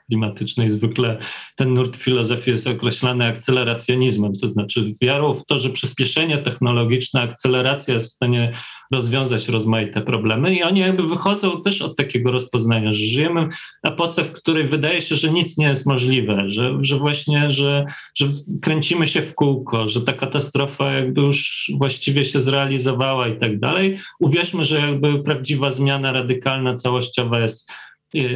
klimatycznej. 0.06 0.70
Zwykle 0.70 1.18
ten 1.56 1.74
nurt 1.74 1.96
filozofii 1.96 2.50
jest 2.50 2.66
określany 2.66 3.26
akceleracjonizmem, 3.26 4.36
to 4.36 4.48
znaczy 4.48 4.90
wiarą 5.02 5.34
w 5.34 5.46
to, 5.46 5.58
że 5.58 5.70
przyspieszenie 5.70 6.38
technologiczne, 6.38 7.22
akceleracja 7.22 7.94
jest 7.94 8.06
w 8.06 8.14
stanie 8.14 8.52
rozwiązać 8.92 9.48
rozmaite 9.48 10.00
problemy 10.00 10.54
i 10.54 10.62
oni 10.62 10.80
jakby 10.80 11.08
wychodzą 11.08 11.62
też 11.62 11.82
od 11.82 11.96
takiego 11.96 12.32
rozpoznania, 12.32 12.92
że 12.92 13.04
żyjemy 13.04 13.48
w 13.84 13.88
epoce, 13.88 14.24
w 14.24 14.32
której 14.32 14.68
wydaje 14.68 15.00
się, 15.00 15.14
że 15.14 15.30
nic 15.30 15.58
nie 15.58 15.66
jest 15.66 15.86
możliwe, 15.86 16.44
że, 16.46 16.78
że 16.80 16.96
właśnie, 16.96 17.50
że, 17.50 17.86
że 18.14 18.26
kręcimy 18.62 19.06
się 19.06 19.22
w 19.22 19.34
kółko, 19.34 19.88
że 19.88 20.00
ta 20.00 20.12
katastrofa 20.12 20.92
jakby 20.92 21.20
już 21.20 21.70
właściwie 21.78 22.24
się 22.24 22.40
zrealizowała 22.40 23.28
i 23.28 23.38
tak 23.38 23.58
dalej. 23.58 23.98
Uwierzmy, 24.20 24.64
że 24.64 24.80
jakby 24.80 25.22
prawdziwa 25.22 25.72
zmiana 25.72 26.12
radykalna, 26.12 26.74
całościowa 26.74 27.40
jest 27.40 27.70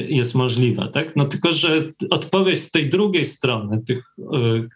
jest 0.09 0.35
możliwa, 0.35 0.89
tak? 0.89 1.17
No 1.17 1.25
tylko, 1.25 1.53
że 1.53 1.83
odpowiedź 2.11 2.59
z 2.59 2.71
tej 2.71 2.91
drugiej 2.91 3.25
strony, 3.25 3.83
tych 3.87 4.15
y, 4.19 4.69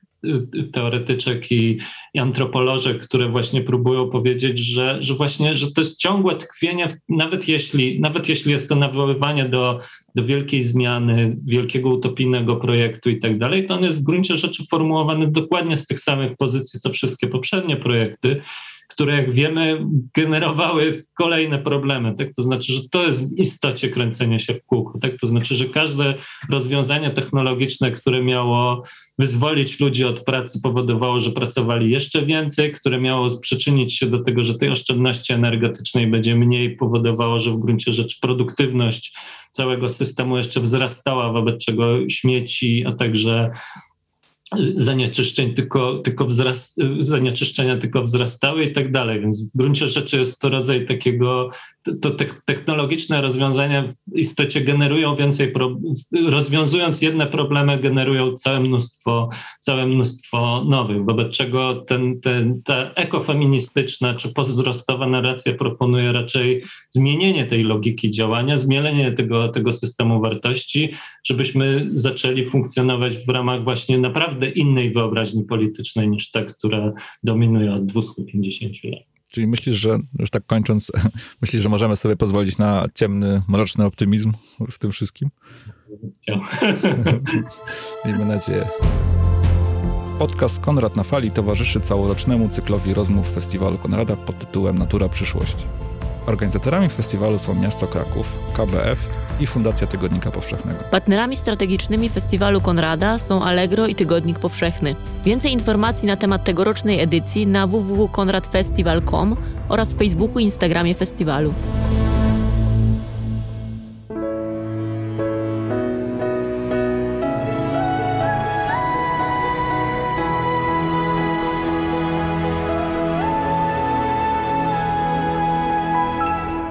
teoretyczek 0.72 1.52
i, 1.52 1.78
i 2.14 2.18
antropolożek, 2.18 3.00
które 3.00 3.28
właśnie 3.28 3.60
próbują 3.60 4.10
powiedzieć, 4.10 4.58
że, 4.58 4.96
że 5.00 5.14
właśnie, 5.14 5.54
że 5.54 5.72
to 5.72 5.80
jest 5.80 5.98
ciągłe 5.98 6.36
tkwienie, 6.36 6.88
nawet 7.08 7.48
jeśli, 7.48 8.00
nawet 8.00 8.28
jeśli 8.28 8.52
jest 8.52 8.68
to 8.68 8.74
nawoływanie 8.74 9.44
do, 9.44 9.80
do 10.14 10.24
wielkiej 10.24 10.62
zmiany, 10.62 11.36
wielkiego 11.46 11.88
utopijnego 11.88 12.56
projektu 12.56 13.10
i 13.10 13.18
tak 13.18 13.38
dalej, 13.38 13.66
to 13.66 13.74
on 13.74 13.84
jest 13.84 14.00
w 14.00 14.04
gruncie 14.04 14.36
rzeczy 14.36 14.62
formułowany 14.70 15.26
dokładnie 15.30 15.76
z 15.76 15.86
tych 15.86 16.00
samych 16.00 16.36
pozycji, 16.36 16.80
co 16.80 16.90
wszystkie 16.90 17.26
poprzednie 17.26 17.76
projekty, 17.76 18.42
które 18.88 19.16
jak 19.16 19.32
wiemy 19.32 19.84
generowały 20.16 21.04
kolejne 21.14 21.58
problemy. 21.58 22.14
Tak? 22.14 22.28
To 22.36 22.42
znaczy, 22.42 22.72
że 22.72 22.80
to 22.90 23.06
jest 23.06 23.34
w 23.34 23.38
istocie 23.38 23.88
kręcenie 23.88 24.40
się 24.40 24.54
w 24.54 24.66
kółko. 24.66 24.98
Tak? 24.98 25.12
To 25.20 25.26
znaczy, 25.26 25.54
że 25.54 25.64
każde 25.64 26.14
rozwiązanie 26.50 27.10
technologiczne, 27.10 27.92
które 27.92 28.22
miało 28.22 28.82
wyzwolić 29.18 29.80
ludzi 29.80 30.04
od 30.04 30.20
pracy, 30.20 30.60
powodowało, 30.62 31.20
że 31.20 31.30
pracowali 31.30 31.90
jeszcze 31.90 32.26
więcej, 32.26 32.72
które 32.72 33.00
miało 33.00 33.38
przyczynić 33.38 33.98
się 33.98 34.06
do 34.06 34.18
tego, 34.18 34.44
że 34.44 34.54
tej 34.54 34.68
oszczędności 34.68 35.32
energetycznej 35.32 36.06
będzie 36.06 36.36
mniej, 36.36 36.76
powodowało, 36.76 37.40
że 37.40 37.50
w 37.50 37.58
gruncie 37.58 37.92
rzeczy 37.92 38.16
produktywność 38.20 39.16
całego 39.50 39.88
systemu 39.88 40.36
jeszcze 40.36 40.60
wzrastała, 40.60 41.32
wobec 41.32 41.64
czego 41.64 42.08
śmieci, 42.08 42.84
a 42.86 42.92
także 42.92 43.50
zanieczyszczeń 44.76 45.54
tylko, 45.54 45.98
tylko 45.98 46.24
wzrast, 46.24 46.76
zanieczyszczenia 46.98 47.76
tylko 47.76 48.02
wzrastały 48.02 48.64
i 48.64 48.72
tak 48.72 48.92
dalej. 48.92 49.20
Więc 49.20 49.54
w 49.54 49.56
gruncie 49.56 49.88
rzeczy 49.88 50.18
jest 50.18 50.38
to 50.38 50.48
rodzaj 50.48 50.86
takiego, 50.86 51.50
to 52.00 52.10
technologiczne 52.44 53.20
rozwiązania 53.20 53.82
w 53.82 54.16
istocie 54.16 54.60
generują 54.60 55.14
więcej, 55.14 55.52
rozwiązując 56.28 57.02
jedne 57.02 57.26
problemy, 57.26 57.78
generują 57.78 58.34
całe 58.34 58.60
mnóstwo, 58.60 59.28
całe 59.60 59.86
mnóstwo 59.86 60.64
nowych, 60.68 61.04
wobec 61.04 61.32
czego 61.32 61.74
ten, 61.74 62.20
ten, 62.20 62.62
ta 62.62 62.90
ekofeministyczna 62.94 64.14
czy 64.14 64.32
postwzrostowa 64.32 65.06
narracja 65.06 65.54
proponuje 65.54 66.12
raczej 66.12 66.62
zmienienie 66.90 67.46
tej 67.46 67.62
logiki 67.62 68.10
działania, 68.10 68.58
zmienienie 68.58 69.12
tego, 69.12 69.48
tego 69.48 69.72
systemu 69.72 70.20
wartości, 70.20 70.90
żebyśmy 71.24 71.90
zaczęli 71.92 72.44
funkcjonować 72.44 73.16
w 73.26 73.28
ramach 73.28 73.64
właśnie 73.64 73.98
naprawdę 73.98 74.50
innej 74.50 74.90
wyobraźni 74.90 75.44
politycznej 75.44 76.08
niż 76.08 76.30
ta, 76.30 76.44
która 76.44 76.92
dominuje 77.22 77.74
od 77.74 77.86
250 77.86 78.84
lat. 78.84 79.07
Czyli 79.28 79.46
myślisz, 79.46 79.76
że 79.76 79.98
już 80.18 80.30
tak 80.30 80.46
kończąc, 80.46 80.92
myślisz, 81.42 81.62
że 81.62 81.68
możemy 81.68 81.96
sobie 81.96 82.16
pozwolić 82.16 82.58
na 82.58 82.84
ciemny, 82.94 83.42
mroczny 83.48 83.84
optymizm 83.84 84.32
w 84.70 84.78
tym 84.78 84.92
wszystkim? 84.92 85.30
Miejmy 88.04 88.24
nadzieję. 88.24 88.68
Podcast 90.18 90.60
Konrad 90.60 90.96
na 90.96 91.02
Fali 91.02 91.30
towarzyszy 91.30 91.80
całorocznemu 91.80 92.48
cyklowi 92.48 92.94
rozmów 92.94 93.30
Festiwalu 93.34 93.78
Konrada 93.78 94.16
pod 94.16 94.38
tytułem 94.38 94.78
Natura 94.78 95.08
Przyszłości. 95.08 95.64
Organizatorami 96.26 96.88
festiwalu 96.88 97.38
są 97.38 97.54
miasto 97.54 97.86
Kraków, 97.86 98.38
KBF 98.56 99.08
i 99.40 99.46
Fundacja 99.46 99.86
Tygodnika 99.86 100.30
Powszechnego. 100.30 100.78
Partnerami 100.90 101.36
strategicznymi 101.36 102.08
festiwalu 102.08 102.60
Konrada 102.60 103.18
są 103.18 103.42
Allegro 103.44 103.86
i 103.86 103.94
Tygodnik 103.94 104.38
Powszechny. 104.38 104.94
Więcej 105.24 105.52
informacji 105.52 106.06
na 106.06 106.16
temat 106.16 106.44
tegorocznej 106.44 107.00
edycji 107.00 107.46
na 107.46 107.66
www.konradfestival.com 107.66 109.36
oraz 109.68 109.92
w 109.92 109.98
Facebooku 109.98 110.38
i 110.38 110.44
Instagramie 110.44 110.94
festiwalu. 110.94 111.54